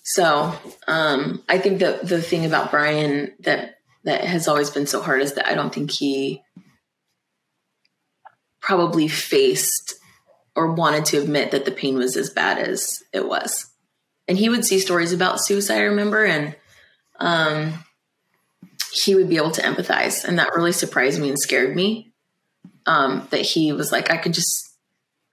[0.03, 0.53] So
[0.87, 5.21] um, I think that the thing about Brian that that has always been so hard
[5.21, 6.41] is that I don't think he
[8.59, 9.95] probably faced
[10.55, 13.67] or wanted to admit that the pain was as bad as it was.
[14.27, 16.55] And he would see stories about suicide, I remember, and
[17.19, 17.73] um,
[18.91, 20.25] he would be able to empathize.
[20.25, 22.10] And that really surprised me and scared me.
[22.85, 24.75] Um, that he was like, I could just,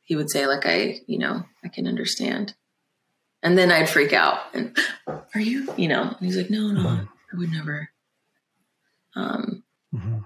[0.03, 2.55] he would say, like, I, you know, I can understand.
[3.43, 7.07] And then I'd freak out and are you, you know, and he's like, no, no.
[7.33, 7.91] I would never.
[9.15, 9.63] Um,
[9.95, 10.19] mm-hmm.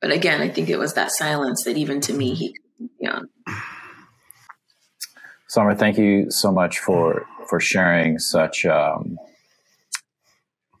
[0.00, 2.56] but again, I think it was that silence that even to me, he,
[3.00, 3.20] yeah.
[5.48, 9.18] Summer, thank you so much for, for sharing such, um,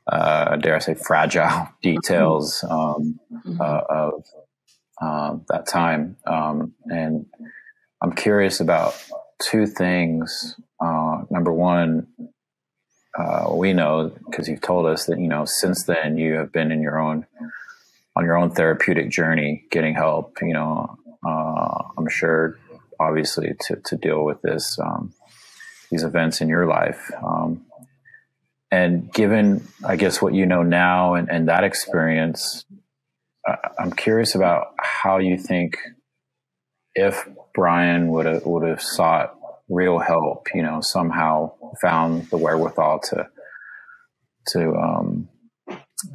[0.06, 3.60] uh, dare I say, fragile details um, mm-hmm.
[3.60, 4.24] uh, of
[5.04, 6.16] uh, that time.
[6.26, 7.26] Um, and
[8.02, 8.94] I'm curious about
[9.40, 12.06] two things uh, number one,
[13.18, 16.72] uh, we know because you've told us that you know since then you have been
[16.72, 17.26] in your own
[18.16, 20.38] on your own therapeutic journey, getting help.
[20.42, 22.58] You know, uh, I'm sure,
[23.00, 25.12] obviously, to, to deal with this um,
[25.90, 27.10] these events in your life.
[27.22, 27.64] Um,
[28.70, 32.64] and given, I guess, what you know now and, and that experience,
[33.78, 35.76] I'm curious about how you think
[36.94, 39.36] if Brian would have would have sought
[39.68, 43.28] real help, you know, somehow found the wherewithal to
[44.48, 45.28] to um,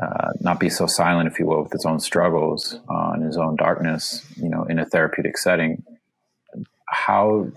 [0.01, 3.37] uh, not be so silent, if you will, with his own struggles uh, and his
[3.37, 5.83] own darkness, you know, in a therapeutic setting.
[6.87, 7.47] How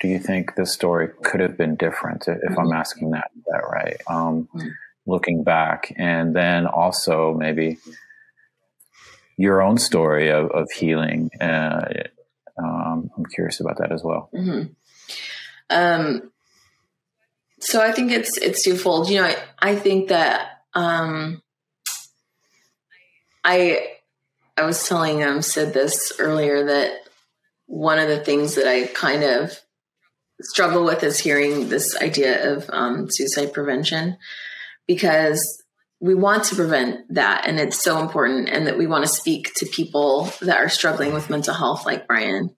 [0.00, 2.26] do you think this story could have been different?
[2.28, 2.58] If mm-hmm.
[2.58, 4.68] I'm asking that that right, um, mm-hmm.
[5.06, 7.78] looking back, and then also maybe
[9.36, 11.30] your own story of, of healing.
[11.40, 11.84] Uh,
[12.58, 14.30] um, I'm curious about that as well.
[14.34, 14.72] Mm-hmm.
[15.68, 16.32] Um,
[17.60, 19.08] so I think it's it's twofold.
[19.10, 21.42] You know, I, I think that um,
[23.44, 23.96] I
[24.56, 27.00] I was telling um, Sid this earlier that
[27.66, 29.58] one of the things that I kind of
[30.40, 34.16] struggle with is hearing this idea of um, suicide prevention
[34.86, 35.62] because
[36.00, 39.52] we want to prevent that and it's so important and that we want to speak
[39.54, 42.54] to people that are struggling with mental health like brian.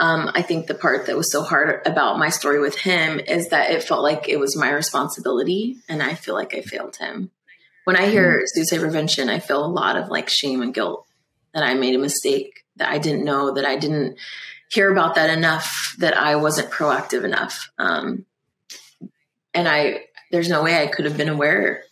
[0.00, 3.48] Um, i think the part that was so hard about my story with him is
[3.50, 7.30] that it felt like it was my responsibility and i feel like i failed him.
[7.84, 8.42] When i hear mm.
[8.46, 11.06] suicide prevention i feel a lot of like shame and guilt
[11.54, 14.18] that i made a mistake that i didn't know that i didn't
[14.70, 17.70] hear about that enough that i wasn't proactive enough.
[17.78, 18.26] Um,
[19.54, 21.84] and i there's no way i could have been aware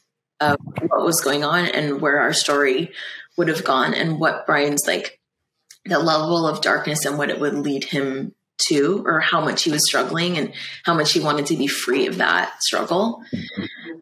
[0.42, 2.92] of what was going on and where our story
[3.36, 5.20] would have gone and what Brian's like
[5.84, 8.34] the level of darkness and what it would lead him
[8.68, 10.52] to or how much he was struggling and
[10.84, 13.22] how much he wanted to be free of that struggle.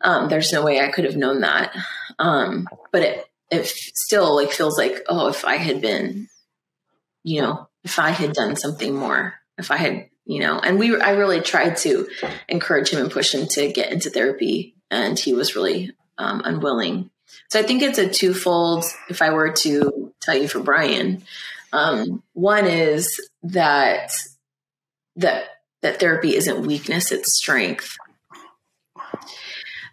[0.03, 1.75] Um, there's no way I could have known that.
[2.19, 6.29] Um, but it, it still like feels like, oh, if I had been,
[7.23, 10.99] you know, if I had done something more, if I had, you know, and we,
[11.01, 12.09] I really tried to
[12.49, 17.11] encourage him and push him to get into therapy and he was really um, unwilling.
[17.49, 18.85] So I think it's a twofold.
[19.09, 21.23] If I were to tell you for Brian,
[21.73, 23.09] um, one is
[23.43, 24.13] that
[25.17, 25.45] that
[25.83, 27.97] that therapy isn't weakness; it's strength.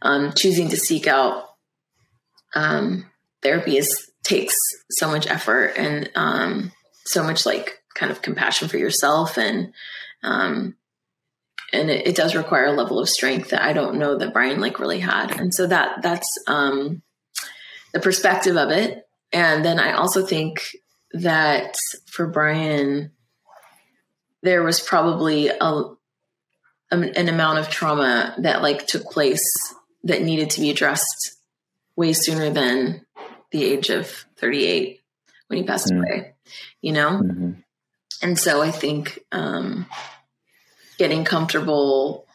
[0.02, 1.50] Um, choosing to seek out
[2.54, 3.06] um,
[3.42, 4.56] therapy is takes
[4.92, 6.72] so much effort and um,
[7.06, 9.74] so much like kind of compassion for yourself and
[10.24, 10.76] um,
[11.74, 14.60] and it, it, does require a level of strength that I don't know that Brian
[14.60, 15.40] like really had.
[15.40, 17.02] And so that that's um,
[17.94, 19.06] the perspective of it.
[19.32, 20.76] And then I also think
[21.12, 23.12] that for Brian,
[24.44, 25.84] there was probably a
[26.90, 29.44] an amount of trauma that like took place
[30.06, 31.38] that needed to be addressed
[31.98, 33.06] way sooner than
[33.52, 35.02] the age of 38
[35.48, 36.04] when he passed mm-hmm.
[36.04, 36.34] away,
[36.82, 37.22] you know?
[37.22, 37.52] Mm-hmm.
[38.22, 39.86] And so I think um,
[40.98, 42.26] getting comfortable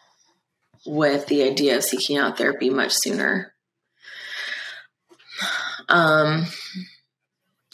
[0.87, 3.53] with the idea of seeking out therapy much sooner.
[5.88, 6.46] Um,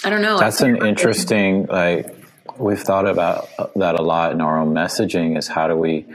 [0.05, 0.39] I don't know.
[0.39, 2.15] That's an interesting, like,
[2.59, 6.07] we've thought about that a lot in our own messaging is how do we,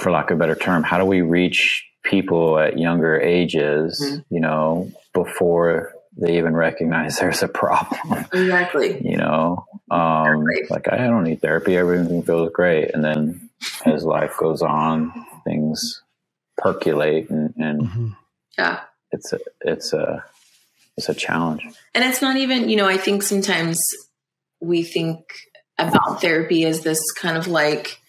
[0.00, 4.34] for lack of a better term, how do we reach people at younger ages, mm-hmm.
[4.34, 8.26] you know, before they even recognize there's a problem.
[8.32, 9.00] Exactly.
[9.08, 10.66] you know, um, exactly.
[10.70, 11.76] like I don't need therapy.
[11.76, 12.92] Everything feels great.
[12.92, 13.50] And then
[13.86, 15.12] as life goes on,
[15.44, 16.02] things
[16.56, 18.08] percolate and, and mm-hmm.
[18.58, 18.80] yeah,
[19.12, 20.24] it's a, it's a,
[20.96, 21.64] it's a challenge.
[21.94, 23.80] And it's not even, you know, I think sometimes
[24.60, 25.20] we think
[25.78, 28.00] about therapy as this kind of like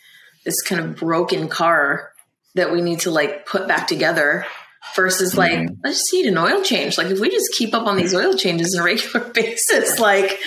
[0.43, 2.11] this kind of broken car
[2.55, 4.47] that we need to like put back together
[4.95, 5.73] versus like mm-hmm.
[5.83, 8.33] let's just need an oil change like if we just keep up on these oil
[8.33, 10.39] changes on a regular basis like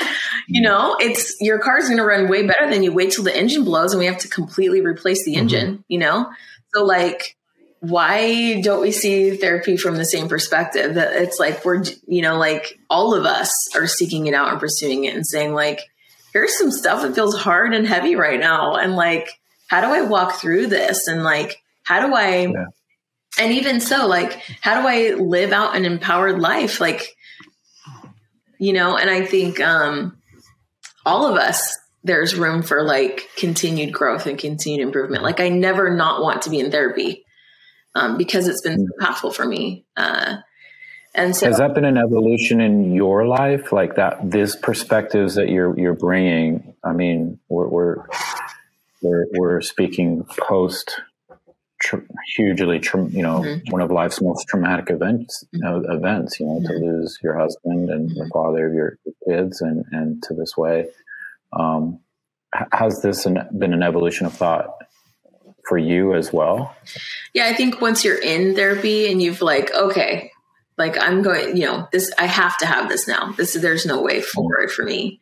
[0.49, 0.65] you mm-hmm.
[0.65, 3.65] know it's your car's going to run way better than you wait till the engine
[3.65, 5.83] blows and we have to completely replace the engine mm-hmm.
[5.89, 6.31] you know
[6.75, 7.37] so like
[7.81, 12.37] why don't we see therapy from the same perspective that it's like we're you know
[12.37, 15.81] like all of us are seeking it out and pursuing it and saying like
[16.33, 20.01] here's some stuff that feels hard and heavy right now and like how do i
[20.01, 22.67] walk through this and like how do i yeah
[23.39, 26.81] and even so like how do i live out an empowered life?
[26.81, 27.17] Like
[28.59, 30.17] you know and i think um
[31.05, 35.23] all of us there's room for like continued growth and continued improvement.
[35.23, 37.25] Like i never not want to be in therapy
[37.95, 40.37] um, because it's been so impactful for me uh,
[41.15, 43.71] and so has that been an evolution in your life?
[43.71, 48.07] Like that this perspectives that you're you're bringing i mean we're we're
[49.03, 51.01] we're, we're speaking post
[51.83, 52.03] tra-
[52.37, 53.71] hugely, tra- you know, mm-hmm.
[53.71, 55.45] one of life's most traumatic events.
[55.55, 55.67] Mm-hmm.
[55.67, 56.67] Uh, events, you know, mm-hmm.
[56.67, 58.29] to lose your husband and the mm-hmm.
[58.33, 60.87] father of your kids, and and to this way.
[61.53, 62.01] Um,
[62.73, 64.71] has this an, been an evolution of thought
[65.69, 66.75] for you as well?
[67.35, 70.31] Yeah, I think once you're in therapy and you've like, okay,
[70.79, 73.33] like I'm going, you know, this I have to have this now.
[73.33, 75.21] This there's no way forward for me.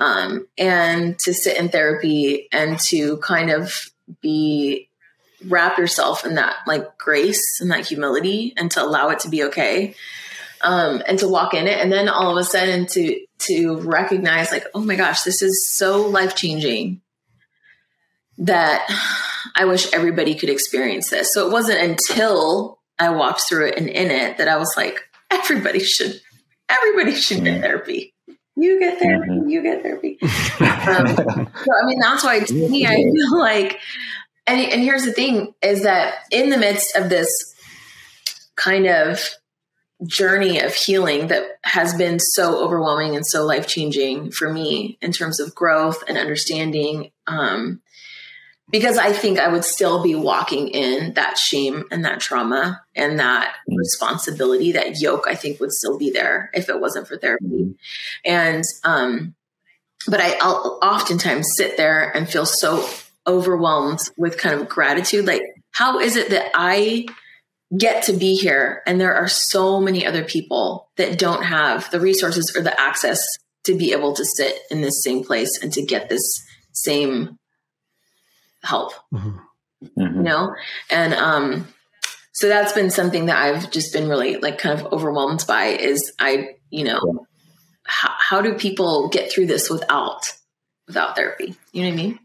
[0.00, 3.74] Um, and to sit in therapy and to kind of
[4.22, 4.89] be
[5.48, 9.44] wrap yourself in that like grace and that humility and to allow it to be
[9.44, 9.94] okay
[10.62, 11.78] um, and to walk in it.
[11.78, 15.66] And then all of a sudden to to recognize like oh my gosh this is
[15.66, 17.00] so life changing
[18.36, 18.86] that
[19.56, 21.32] i wish everybody could experience this.
[21.32, 25.00] So it wasn't until i walked through it and in it that i was like
[25.30, 26.20] everybody should
[26.68, 28.14] everybody should get therapy.
[28.56, 29.48] You get therapy mm-hmm.
[29.48, 30.18] you get therapy.
[30.80, 33.78] Um, so i mean that's why to me i feel like
[34.46, 37.28] and, and here's the thing is that in the midst of this
[38.56, 39.20] kind of
[40.06, 45.12] journey of healing that has been so overwhelming and so life changing for me in
[45.12, 47.10] terms of growth and understanding.
[47.26, 47.82] Um,
[48.70, 53.18] because I think I would still be walking in that shame and that trauma and
[53.18, 53.76] that mm-hmm.
[53.76, 57.46] responsibility, that yoke, I think would still be there if it wasn't for therapy.
[57.46, 57.72] Mm-hmm.
[58.24, 59.34] And, um,
[60.06, 62.88] but I, I'll oftentimes sit there and feel so
[63.26, 65.26] overwhelmed with kind of gratitude.
[65.26, 65.42] Like,
[65.72, 67.06] how is it that I
[67.76, 72.00] get to be here and there are so many other people that don't have the
[72.00, 73.24] resources or the access
[73.64, 77.38] to be able to sit in this same place and to get this same
[78.64, 79.38] help mm-hmm.
[79.84, 80.16] Mm-hmm.
[80.16, 80.54] you know
[80.90, 81.68] and um
[82.32, 86.12] so that's been something that i've just been really like kind of overwhelmed by is
[86.18, 87.26] i you know
[87.84, 90.32] how, how do people get through this without
[90.88, 92.18] without therapy you know what i mean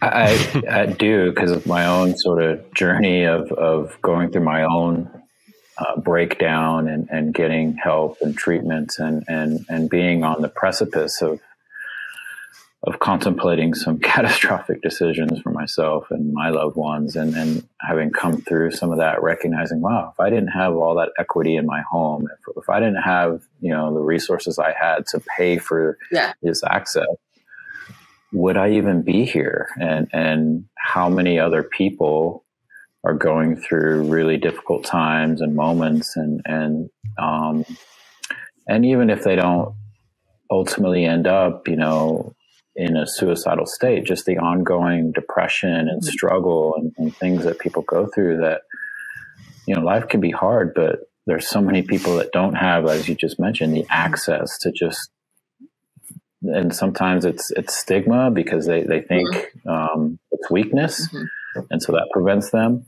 [0.00, 4.62] I, I do because of my own sort of journey of, of going through my
[4.62, 5.10] own
[5.76, 11.20] uh, breakdown and, and getting help and treatment and, and, and being on the precipice
[11.22, 11.40] of
[12.84, 18.40] of contemplating some catastrophic decisions for myself and my loved ones and, and having come
[18.40, 21.82] through some of that recognizing wow if i didn't have all that equity in my
[21.90, 25.98] home if, if i didn't have you know the resources i had to pay for
[26.12, 26.32] yeah.
[26.42, 27.06] this access
[28.32, 29.68] would I even be here?
[29.80, 32.44] And and how many other people
[33.04, 37.64] are going through really difficult times and moments and and um,
[38.66, 39.74] and even if they don't
[40.50, 42.34] ultimately end up, you know,
[42.76, 46.10] in a suicidal state, just the ongoing depression and mm-hmm.
[46.10, 48.62] struggle and, and things that people go through that,
[49.66, 53.08] you know, life can be hard, but there's so many people that don't have, as
[53.08, 55.10] you just mentioned, the access to just
[56.42, 59.68] and sometimes it's it's stigma because they they think mm-hmm.
[59.68, 61.60] um, it's weakness, mm-hmm.
[61.70, 62.86] and so that prevents them.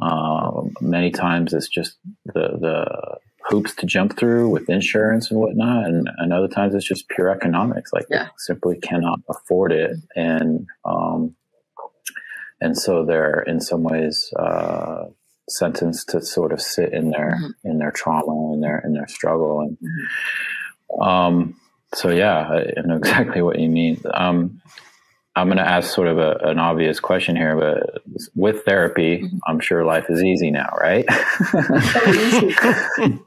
[0.00, 3.18] Uh, many times it's just the the
[3.48, 7.30] hoops to jump through with insurance and whatnot, and, and other times it's just pure
[7.30, 7.92] economics.
[7.92, 8.24] Like yeah.
[8.24, 11.36] they simply cannot afford it, and um,
[12.60, 15.04] and so they're in some ways uh,
[15.48, 17.70] sentenced to sort of sit in their mm-hmm.
[17.70, 19.76] in their trauma and their in their struggle and.
[19.76, 21.02] Mm-hmm.
[21.02, 21.60] Um,
[21.94, 24.00] so yeah, I know exactly what you mean.
[24.12, 24.60] Um,
[25.38, 28.02] I'm going to ask sort of a, an obvious question here, but
[28.34, 29.38] with therapy, mm-hmm.
[29.46, 31.06] I'm sure life is easy now, right?
[31.52, 32.56] so easy.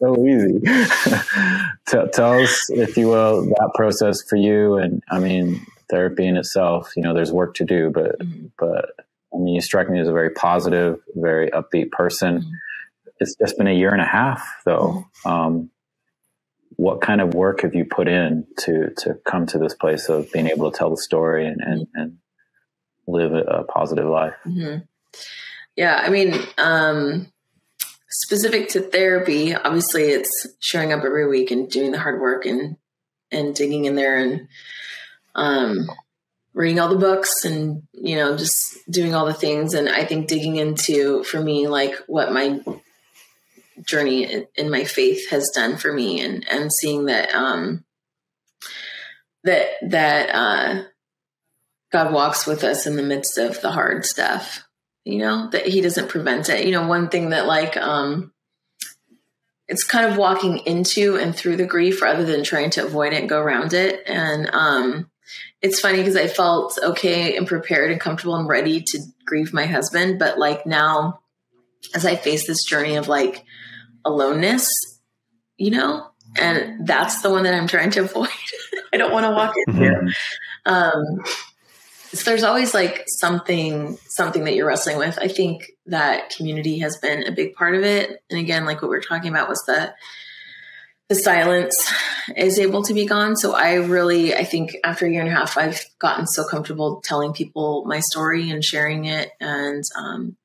[0.00, 0.60] so easy.
[1.86, 4.76] tell, tell us, if you will, that process for you.
[4.76, 8.46] And I mean, therapy in itself, you know, there's work to do, but, mm-hmm.
[8.58, 8.86] but
[9.32, 12.40] I mean, you strike me as a very positive, very upbeat person.
[12.40, 12.50] Mm-hmm.
[13.20, 15.06] It's just been a year and a half though.
[15.24, 15.28] Mm-hmm.
[15.28, 15.70] Um,
[16.76, 20.30] what kind of work have you put in to to come to this place of
[20.32, 22.18] being able to tell the story and and, and
[23.06, 24.78] live a, a, positive life mm-hmm.
[25.76, 27.30] yeah i mean um,
[28.08, 32.76] specific to therapy obviously it's showing up every week and doing the hard work and
[33.30, 34.48] and digging in there and
[35.34, 35.88] um,
[36.52, 40.28] reading all the books and you know just doing all the things and i think
[40.28, 42.60] digging into for me like what my
[43.84, 47.84] journey in, in, my faith has done for me and and seeing that um
[49.44, 50.84] that that uh
[51.92, 54.66] God walks with us in the midst of the hard stuff
[55.06, 56.66] you know that he doesn't prevent it.
[56.66, 58.32] You know one thing that like um
[59.68, 63.20] it's kind of walking into and through the grief rather than trying to avoid it
[63.20, 64.02] and go around it.
[64.06, 65.10] And um
[65.62, 69.66] it's funny because I felt okay and prepared and comfortable and ready to grieve my
[69.66, 71.20] husband but like now
[71.94, 73.44] as I face this journey of like
[74.06, 74.68] aloneness,
[75.58, 76.06] you know,
[76.38, 78.28] and that's the one that I'm trying to avoid.
[78.92, 79.80] I don't want to walk into.
[79.80, 80.72] Mm-hmm.
[80.72, 81.24] Um,
[82.12, 85.18] so there's always like something, something that you're wrestling with.
[85.20, 88.22] I think that community has been a big part of it.
[88.30, 89.92] And again, like what we are talking about was the,
[91.08, 91.92] the silence
[92.36, 93.36] is able to be gone.
[93.36, 97.00] So I really, I think after a year and a half, I've gotten so comfortable
[97.04, 100.36] telling people my story and sharing it and um,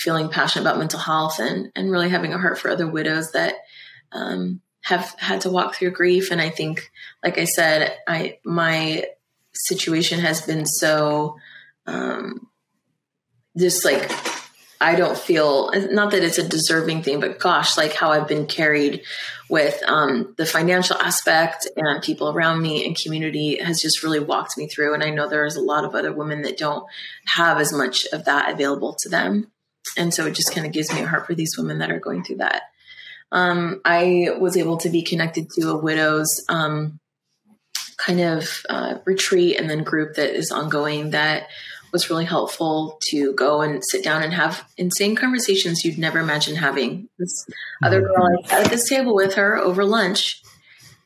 [0.00, 3.54] feeling passionate about mental health and, and really having a heart for other widows that
[4.12, 6.30] um, have had to walk through grief.
[6.30, 6.90] And I think,
[7.22, 9.04] like I said, I, my
[9.52, 11.36] situation has been so
[11.86, 12.48] um,
[13.56, 14.10] just like
[14.82, 18.46] I don't feel not that it's a deserving thing, but gosh, like how I've been
[18.46, 19.02] carried
[19.50, 24.56] with um, the financial aspect and people around me and community has just really walked
[24.56, 24.94] me through.
[24.94, 26.84] And I know there's a lot of other women that don't
[27.26, 29.50] have as much of that available to them.
[29.96, 32.00] And so it just kind of gives me a heart for these women that are
[32.00, 32.62] going through that.
[33.32, 36.98] Um, I was able to be connected to a widow's um,
[37.96, 41.48] kind of uh, retreat and then group that is ongoing that
[41.92, 46.56] was really helpful to go and sit down and have insane conversations you'd never imagine
[46.56, 47.08] having.
[47.18, 47.46] This
[47.82, 50.42] other girl I sat at this table with her over lunch,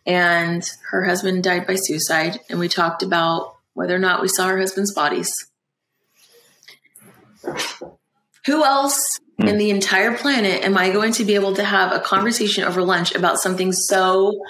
[0.07, 4.49] and her husband died by suicide, and we talked about whether or not we saw
[4.49, 5.33] her husband's bodies.
[8.47, 9.49] Who else mm.
[9.49, 12.83] in the entire planet am I going to be able to have a conversation over
[12.83, 14.41] lunch about something so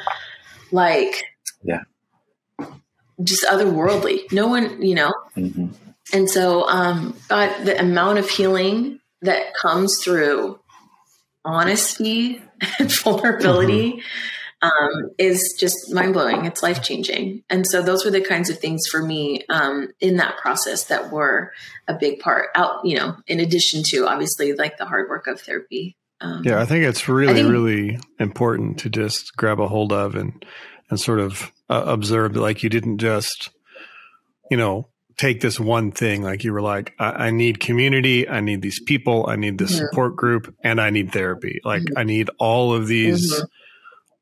[0.72, 1.24] like
[1.62, 1.82] yeah
[3.22, 5.66] just otherworldly no one you know mm-hmm.
[6.12, 10.60] And so, um, God, the amount of healing that comes through
[11.44, 12.42] honesty
[12.78, 13.98] and vulnerability mm-hmm.
[14.64, 16.46] Um, is just mind blowing.
[16.46, 17.42] It's life changing.
[17.50, 21.10] And so, those were the kinds of things for me um, in that process that
[21.10, 21.52] were
[21.86, 22.48] a big part.
[22.54, 25.96] Out, you know, in addition to obviously like the hard work of therapy.
[26.20, 30.14] Um, yeah, I think it's really, think, really important to just grab a hold of
[30.14, 30.44] and
[30.88, 33.50] and sort of uh, observe that, like you didn't just,
[34.50, 38.40] you know, take this one thing like you were like I, I, need community i
[38.40, 39.86] need these people i need this mm-hmm.
[39.86, 41.98] support group and i need therapy like mm-hmm.
[41.98, 43.44] i need all of these mm-hmm.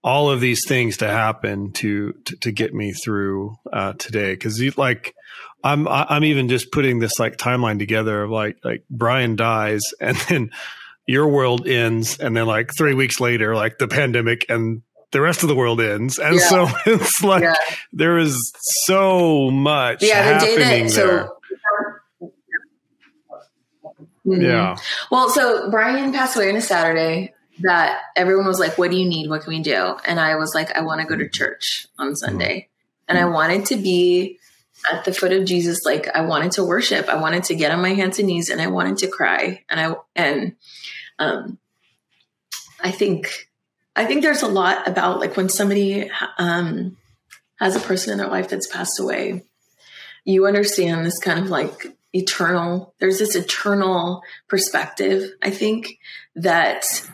[0.04, 4.60] All of these things to happen to to, to get me through uh, today because
[4.76, 5.14] like
[5.62, 10.16] i'm i'm even just putting this like timeline together of like like brian dies and
[10.28, 10.50] then
[11.06, 14.82] your world ends and then like three weeks later like the pandemic and
[15.12, 16.18] the rest of the world ends.
[16.18, 16.48] And yeah.
[16.48, 17.54] so it's like yeah.
[17.92, 18.52] there is
[18.84, 21.28] so much yeah, happening the there.
[21.28, 21.36] So,
[24.26, 24.40] mm-hmm.
[24.40, 24.76] Yeah.
[25.10, 27.32] Well, so Brian passed away on a Saturday
[27.62, 29.28] that everyone was like, What do you need?
[29.28, 29.96] What can we do?
[30.04, 32.56] And I was like, I want to go to church on Sunday.
[32.56, 33.16] Mm-hmm.
[33.16, 34.38] And I wanted to be
[34.90, 35.80] at the foot of Jesus.
[35.84, 37.08] Like I wanted to worship.
[37.08, 39.64] I wanted to get on my hands and knees and I wanted to cry.
[39.68, 40.56] And I, and,
[41.18, 41.58] um,
[42.82, 43.48] I think
[43.94, 46.96] I think there's a lot about like when somebody um,
[47.56, 49.44] has a person in their life that's passed away,
[50.24, 55.98] you understand this kind of like eternal, there's this eternal perspective, I think,
[56.36, 57.06] that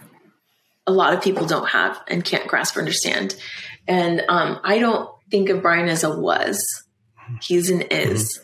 [0.89, 3.37] a lot of people don't have and can't grasp or understand.
[3.87, 6.65] And um, I don't think of Brian as a was,
[7.43, 8.41] he's an is.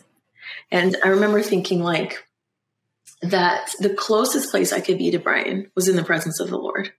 [0.71, 2.23] And I remember thinking like
[3.21, 6.57] that the closest place I could be to Brian was in the presence of the
[6.57, 6.93] Lord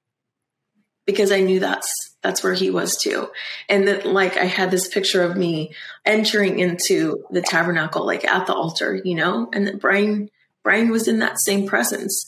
[1.07, 3.28] because I knew that's that's where he was too.
[3.68, 5.72] And that like I had this picture of me
[6.05, 10.28] entering into the tabernacle like at the altar, you know, and that Brian
[10.64, 12.26] Brian was in that same presence,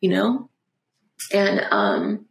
[0.00, 0.48] you know?
[1.32, 2.26] And um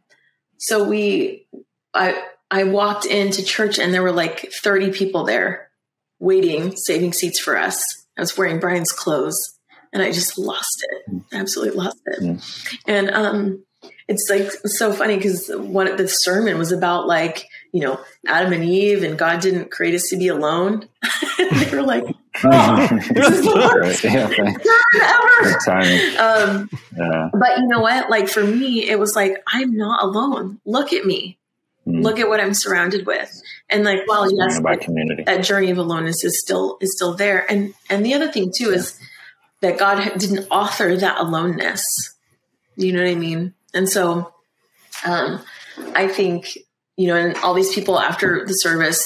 [0.60, 1.46] so we
[1.94, 5.70] I I walked into church and there were like 30 people there
[6.18, 7.82] waiting, saving seats for us.
[8.16, 9.58] I was wearing Brian's clothes
[9.92, 11.22] and I just lost it.
[11.32, 12.22] Absolutely lost it.
[12.22, 12.76] Mm.
[12.86, 13.64] And um
[14.06, 18.64] it's like so funny because what the sermon was about like you know adam and
[18.64, 20.88] eve and god didn't create us to be alone.
[21.38, 22.04] They were like
[22.44, 24.46] oh, this is the worst ever.
[26.20, 27.30] Um, yeah.
[27.32, 28.10] but you know what?
[28.10, 30.60] Like for me it was like i'm not alone.
[30.64, 31.38] Look at me.
[31.88, 32.02] Mm.
[32.02, 33.30] look at what i'm surrounded with.
[33.70, 34.86] And like well yes like,
[35.24, 37.50] that journey of aloneness is still is still there.
[37.50, 38.76] And and the other thing too yeah.
[38.76, 39.00] is
[39.62, 41.84] that god didn't author that aloneness.
[42.76, 43.54] You know what i mean?
[43.72, 44.34] And so
[45.04, 45.42] um,
[45.94, 46.58] I think,
[47.00, 49.02] you know, and all these people after the service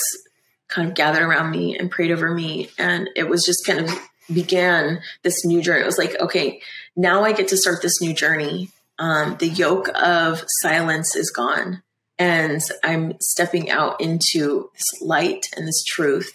[0.67, 2.69] kind of gathered around me and prayed over me.
[2.77, 3.97] And it was just kind of
[4.33, 5.83] began this new journey.
[5.83, 6.61] It was like, okay,
[6.97, 8.71] now I get to start this new journey.
[8.99, 11.85] Um, the yoke of silence is gone.
[12.19, 16.33] And I'm stepping out into this light and this truth.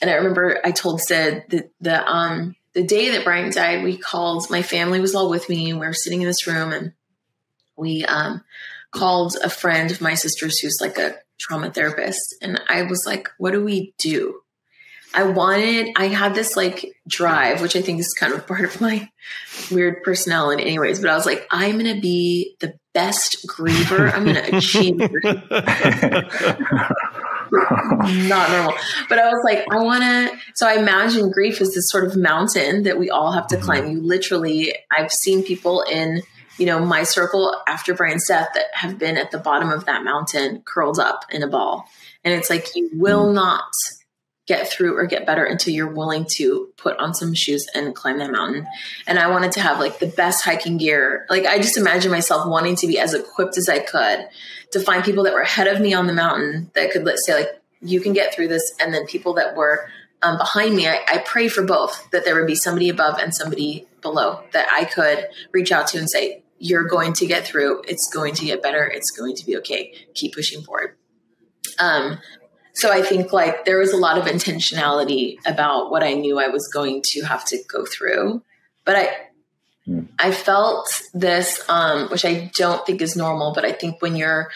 [0.00, 3.96] And I remember I told Sid that the um, the day that Brian died, we
[3.96, 6.92] called my family was all with me and we were sitting in this room and
[7.76, 8.44] we um,
[8.94, 12.36] called a friend of my sister's who's like a trauma therapist.
[12.40, 14.40] And I was like, what do we do?
[15.12, 18.80] I wanted, I had this like drive, which I think is kind of part of
[18.80, 19.08] my
[19.70, 21.00] weird personality, anyways.
[21.00, 24.12] But I was like, I'm going to be the best griever.
[24.12, 24.98] I'm going to achieve.
[28.28, 28.74] not normal.
[29.08, 30.38] But I was like, I want to.
[30.54, 33.64] So I imagine grief is this sort of mountain that we all have to mm-hmm.
[33.64, 33.90] climb.
[33.90, 36.22] You literally, I've seen people in,
[36.58, 40.04] you know, my circle after Brian's death that have been at the bottom of that
[40.04, 41.88] mountain, curled up in a ball.
[42.22, 43.34] And it's like, you will mm-hmm.
[43.34, 43.64] not
[44.46, 48.18] get through or get better until you're willing to put on some shoes and climb
[48.18, 48.66] that mountain.
[49.06, 51.26] And I wanted to have like the best hiking gear.
[51.30, 54.28] Like I just imagine myself wanting to be as equipped as I could
[54.74, 57.32] to find people that were ahead of me on the mountain that could let's say
[57.32, 57.48] like
[57.80, 59.88] you can get through this and then people that were
[60.22, 63.32] um, behind me I, I pray for both that there would be somebody above and
[63.32, 67.82] somebody below that i could reach out to and say you're going to get through
[67.86, 70.96] it's going to get better it's going to be okay keep pushing forward
[71.78, 72.18] um,
[72.74, 76.48] so I think like there was a lot of intentionality about what I knew I
[76.48, 78.42] was going to have to go through.
[78.84, 79.08] But I
[79.88, 80.08] mm.
[80.18, 84.50] I felt this, um, which I don't think is normal, but I think when you're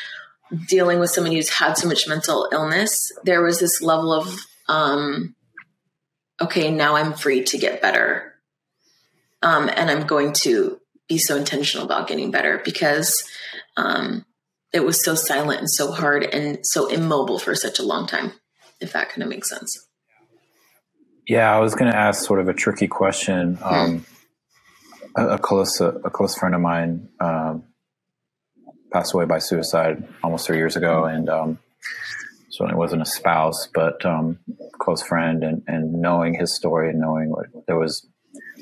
[0.69, 4.37] dealing with somebody who's had so much mental illness, there was this level of
[4.69, 5.35] um,
[6.41, 8.35] okay, now I'm free to get better.
[9.43, 13.25] Um, and I'm going to be so intentional about getting better because
[13.77, 14.25] um,
[14.73, 18.33] it was so silent and so hard and so immobile for such a long time,
[18.81, 19.87] if that kind of makes sense.
[21.27, 23.57] Yeah, I was going to ask sort of a tricky question.
[23.57, 23.65] Hmm.
[23.65, 24.07] Um,
[25.17, 27.65] a, a, close a, a, close friend of mine um,
[28.93, 31.59] passed away by suicide almost three years ago, and um,
[32.51, 34.39] certainly wasn't a spouse, but um,
[34.79, 35.45] close friend.
[35.45, 38.07] And, and knowing his story and knowing what there was,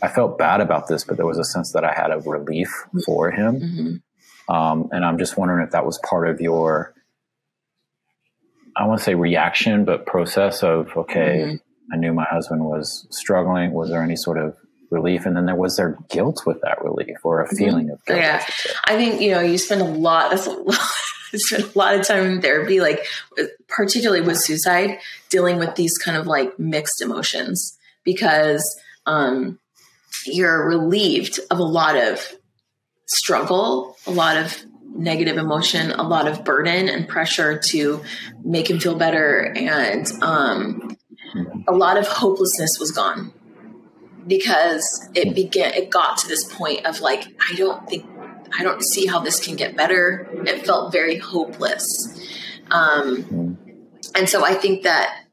[0.03, 2.69] I felt bad about this, but there was a sense that I had a relief
[3.05, 3.61] for him.
[3.61, 3.97] Mm-hmm
[4.49, 6.95] um, and I'm just wondering if that was part of your,
[8.77, 11.93] I want to say reaction, but process of, okay, mm-hmm.
[11.93, 13.73] I knew my husband was struggling.
[13.73, 14.57] Was there any sort of
[14.91, 15.27] relief?
[15.27, 17.57] And then there was there guilt with that relief or a mm-hmm.
[17.57, 18.21] feeling of guilt?
[18.21, 18.45] Yeah.
[18.85, 20.79] I, I, think, you know, you spend a lot, that's a lot.
[21.35, 23.05] spend a lot of time in therapy, like
[23.67, 28.65] particularly with suicide, dealing with these kind of like mixed emotions because
[29.07, 29.59] um,
[30.25, 32.35] you're relieved of a lot of
[33.07, 38.03] struggle, a lot of negative emotion, a lot of burden and pressure to
[38.45, 39.53] make him feel better.
[39.57, 40.97] And um,
[41.69, 43.33] a lot of hopelessness was gone
[44.27, 48.07] because it began, it got to this point of like, I don't think,
[48.59, 50.29] I don't see how this can get better.
[50.47, 51.85] It felt very hopeless.
[52.71, 53.59] Um,
[54.15, 55.26] and so I think that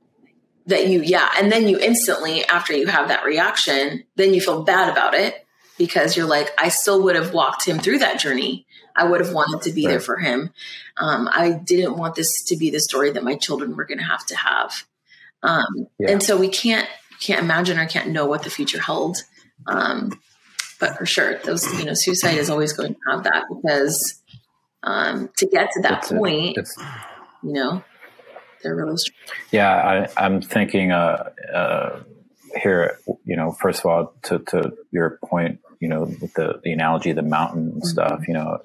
[0.68, 4.64] that you yeah and then you instantly after you have that reaction then you feel
[4.64, 5.44] bad about it
[5.78, 8.66] because you're like, I still would have walked him through that journey.
[8.96, 9.94] I would have wanted to be right.
[9.94, 10.52] there for him.
[10.98, 14.04] Um, I didn't want this to be the story that my children were going to
[14.04, 14.86] have to have.
[15.42, 16.12] Um, yeah.
[16.12, 16.88] And so we can't
[17.20, 19.18] can't imagine or can't know what the future held.
[19.66, 20.20] Um,
[20.80, 24.22] but for sure, those you know, suicide is always going to have that because
[24.84, 26.66] um, to get to that it's point, a,
[27.42, 27.84] you know,
[28.64, 28.98] they're really.
[28.98, 29.38] Strong.
[29.52, 30.92] Yeah, I, am thinking.
[30.92, 32.04] Uh, uh,
[32.62, 36.72] here, you know, first of all, to, to your point, you know, with the, the
[36.72, 38.24] analogy of the mountain and stuff, mm-hmm.
[38.28, 38.60] you know,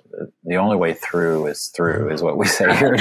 [0.45, 2.97] the only way through is through is what we say here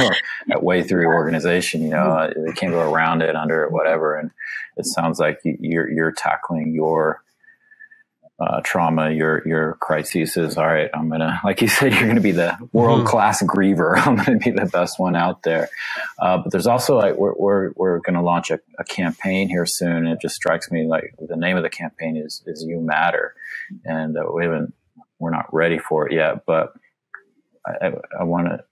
[0.52, 2.46] at way through organization, you know, mm-hmm.
[2.46, 4.16] they can't go around it, under it, whatever.
[4.16, 4.32] And
[4.78, 7.24] it sounds like you're, you're tackling your,
[8.40, 10.92] uh, trauma, your your crises is all right.
[10.94, 13.58] I'm gonna, like you said, you're gonna be the world class mm-hmm.
[13.58, 13.98] griever.
[14.06, 15.70] I'm gonna be the best one out there.
[16.20, 20.06] Uh, but there's also like we're we're, we're gonna launch a, a, campaign here soon.
[20.06, 23.34] And it just strikes me like the name of the campaign is is You Matter,
[23.84, 24.74] and uh, we haven't
[25.20, 26.46] we're not ready for it yet.
[26.46, 26.74] But
[27.66, 28.64] I, I, I want to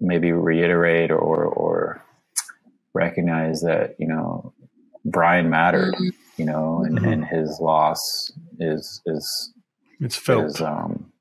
[0.00, 2.02] maybe reiterate or or
[2.94, 4.54] recognize that you know
[5.04, 5.92] Brian mattered.
[5.94, 7.08] Mm-hmm you know, and, mm-hmm.
[7.08, 8.30] and his loss
[8.60, 9.52] is is
[10.00, 10.46] it's felt.
[10.46, 11.12] Is, um,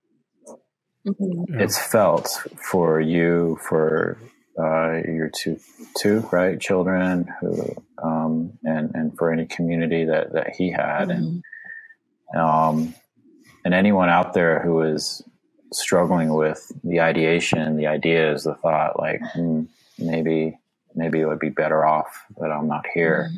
[1.06, 1.60] mm-hmm.
[1.60, 2.28] It's felt
[2.70, 4.18] for you, for
[4.60, 5.60] uh, your two
[5.98, 11.40] two right children who um, and and for any community that that he had, mm-hmm.
[12.32, 12.96] and um,
[13.64, 15.24] and anyone out there who is
[15.72, 19.64] struggling with the ideation, the ideas, the thought, like hmm,
[19.98, 20.58] maybe
[20.96, 23.28] maybe it would be better off that I'm not here.
[23.30, 23.38] Mm-hmm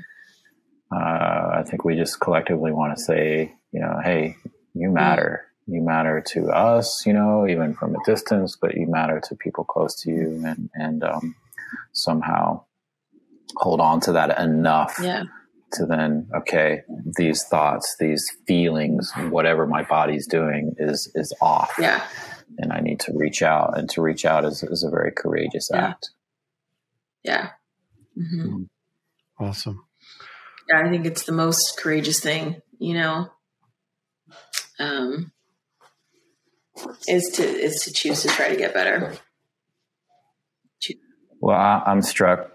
[0.91, 4.37] uh, I think we just collectively want to say, you know, hey,
[4.73, 5.45] you matter.
[5.69, 9.65] You matter to us, you know, even from a distance, but you matter to people
[9.65, 11.35] close to you, and and um,
[11.91, 12.63] somehow
[13.57, 15.23] hold on to that enough yeah.
[15.73, 16.83] to then, okay,
[17.17, 21.73] these thoughts, these feelings, whatever my body's doing is is off.
[21.77, 22.01] Yeah.
[22.59, 25.69] And I need to reach out, and to reach out is, is a very courageous
[25.69, 25.87] yeah.
[25.87, 26.11] act.
[27.23, 27.49] Yeah.
[28.17, 28.63] Mm-hmm.
[29.37, 29.83] Awesome.
[30.69, 33.29] Yeah, I think it's the most courageous thing, you know,
[34.79, 35.31] um,
[37.07, 39.13] is to is to choose to try to get better.
[41.39, 42.51] Well, I, am struck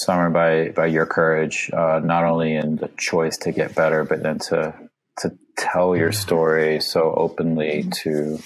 [0.00, 4.22] Summer, by by your courage, uh, not only in the choice to get better, but
[4.22, 4.74] then to
[5.18, 8.38] to tell your story so openly to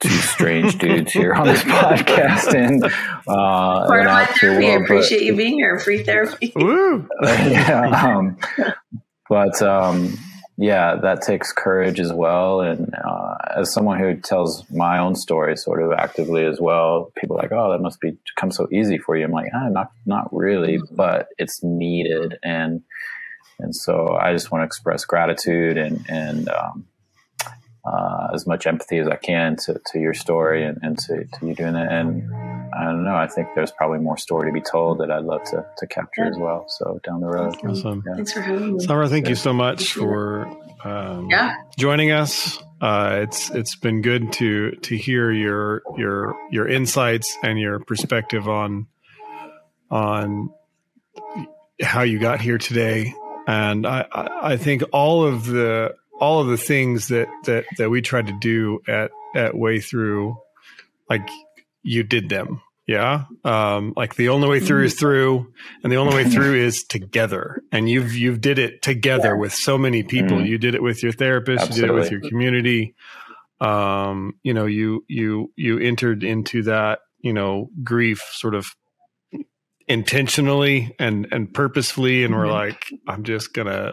[0.00, 4.66] two strange dudes here on this podcast and uh, part of my therapy.
[4.66, 5.78] I appreciate you being here.
[5.78, 6.52] Free therapy.
[6.56, 7.08] Woo!
[7.22, 8.36] yeah, um,
[9.28, 10.18] but um,
[10.60, 12.60] yeah, that takes courage as well.
[12.60, 17.38] And uh, as someone who tells my own story sort of actively as well, people
[17.38, 19.90] are like, "Oh, that must be come so easy for you." I'm like, ah, not
[20.04, 20.94] not really, mm-hmm.
[20.94, 22.82] but it's needed, and
[23.58, 26.84] and so I just want to express gratitude and and um,
[27.82, 31.46] uh, as much empathy as I can to, to your story and, and to, to
[31.46, 31.90] you doing that.
[31.90, 32.30] And
[32.72, 35.42] I don't know, I think there's probably more story to be told that I'd love
[35.44, 36.30] to, to capture yeah.
[36.30, 36.66] as well.
[36.68, 37.56] So down the road.
[37.64, 38.02] Awesome.
[38.06, 38.14] Yeah.
[38.14, 38.84] Thanks for having me.
[38.84, 39.30] Summer, thank yeah.
[39.30, 40.46] you so much for
[40.84, 41.56] um, yeah.
[41.78, 42.62] joining us.
[42.80, 48.48] Uh, it's it's been good to to hear your your your insights and your perspective
[48.48, 48.86] on
[49.90, 50.50] on
[51.82, 53.14] how you got here today.
[53.46, 58.00] And I, I think all of the all of the things that that that we
[58.00, 60.38] tried to do at at way through
[61.10, 61.28] like
[61.82, 65.52] you did them yeah um like the only way through is through
[65.82, 69.40] and the only way through is together and you've you've did it together yeah.
[69.40, 70.46] with so many people mm-hmm.
[70.46, 71.80] you did it with your therapist Absolutely.
[71.80, 72.94] you did it with your community
[73.60, 78.66] um you know you you you entered into that you know grief sort of
[79.86, 82.42] intentionally and and purposefully and mm-hmm.
[82.42, 83.92] we're like i'm just gonna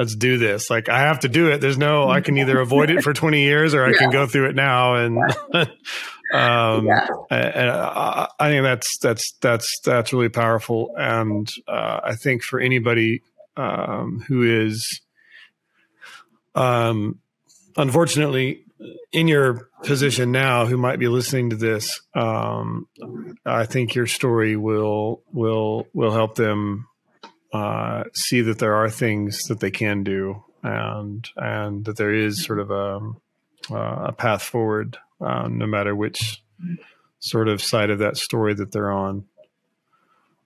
[0.00, 0.70] let's do this.
[0.70, 1.60] Like I have to do it.
[1.60, 3.98] There's no, I can either avoid it for 20 years or I yeah.
[3.98, 4.94] can go through it now.
[4.94, 5.18] And,
[6.32, 7.06] um, yeah.
[7.30, 10.94] and I, I, think that's, that's, that's, that's really powerful.
[10.96, 13.22] And, uh, I think for anybody,
[13.56, 15.00] um, who is,
[16.54, 17.18] um,
[17.76, 18.64] unfortunately
[19.12, 22.86] in your position now who might be listening to this, um,
[23.44, 26.86] I think your story will, will, will help them
[27.52, 32.44] uh, see that there are things that they can do and and that there is
[32.44, 33.00] sort of a,
[33.70, 36.42] uh, a path forward uh, no matter which
[37.18, 39.24] sort of side of that story that they're on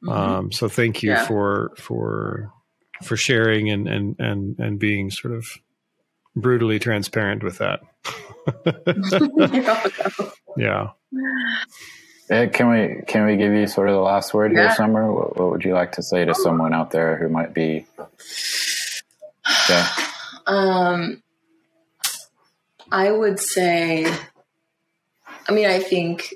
[0.03, 0.11] mm-hmm.
[0.11, 1.27] um, so thank you yeah.
[1.27, 2.53] for for
[3.03, 5.47] for sharing and and and and being sort of
[6.37, 7.81] brutally transparent with that
[10.57, 10.89] yeah
[12.31, 14.69] uh, can we can we give you sort of the last word yeah.
[14.69, 15.13] here, Summer?
[15.13, 17.87] What, what, would you like to say to someone out there who might be?
[19.69, 19.89] Yeah.
[20.47, 21.23] Um,
[22.95, 24.07] I would say.
[25.49, 26.33] I mean, I think.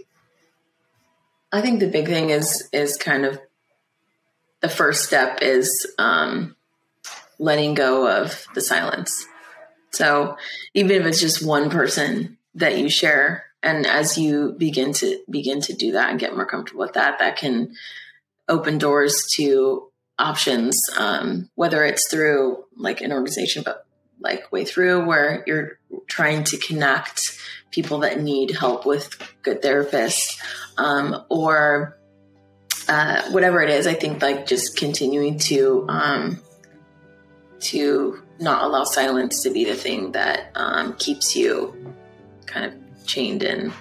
[1.52, 3.40] I think the big thing is is kind of
[4.60, 6.56] the first step is um,
[7.38, 9.24] letting go of the silence.
[9.92, 10.36] So
[10.74, 15.60] even if it's just one person that you share and as you begin to begin
[15.62, 17.74] to do that and get more comfortable with that that can
[18.48, 23.86] open doors to options um, whether it's through like an organization but
[24.20, 27.38] like way through where you're trying to connect
[27.70, 29.10] people that need help with
[29.42, 30.40] good therapists
[30.78, 31.98] um, or
[32.88, 36.40] uh, whatever it is i think like just continuing to um,
[37.60, 41.94] to not allow silence to be the thing that um, keeps you
[42.46, 43.72] kind of chained in.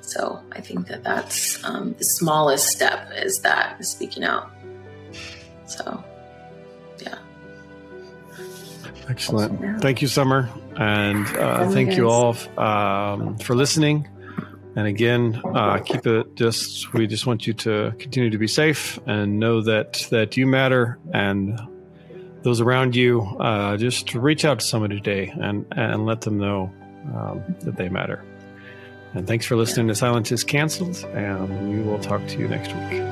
[0.00, 4.50] So I think that that's um, the smallest step is that is speaking out.
[5.66, 6.02] So.
[9.08, 9.60] Excellent.
[9.60, 9.78] Yeah.
[9.78, 10.48] Thank you, Summer.
[10.76, 14.08] And uh, thank you all um, for listening.
[14.76, 18.98] And again, uh, keep it just, we just want you to continue to be safe
[19.06, 21.58] and know that, that you matter and
[22.42, 26.72] those around you, uh, just reach out to someone today and, and let them know
[27.14, 28.24] um, that they matter.
[29.14, 32.72] And thanks for listening to Silence is Cancelled, and we will talk to you next
[32.74, 33.02] week.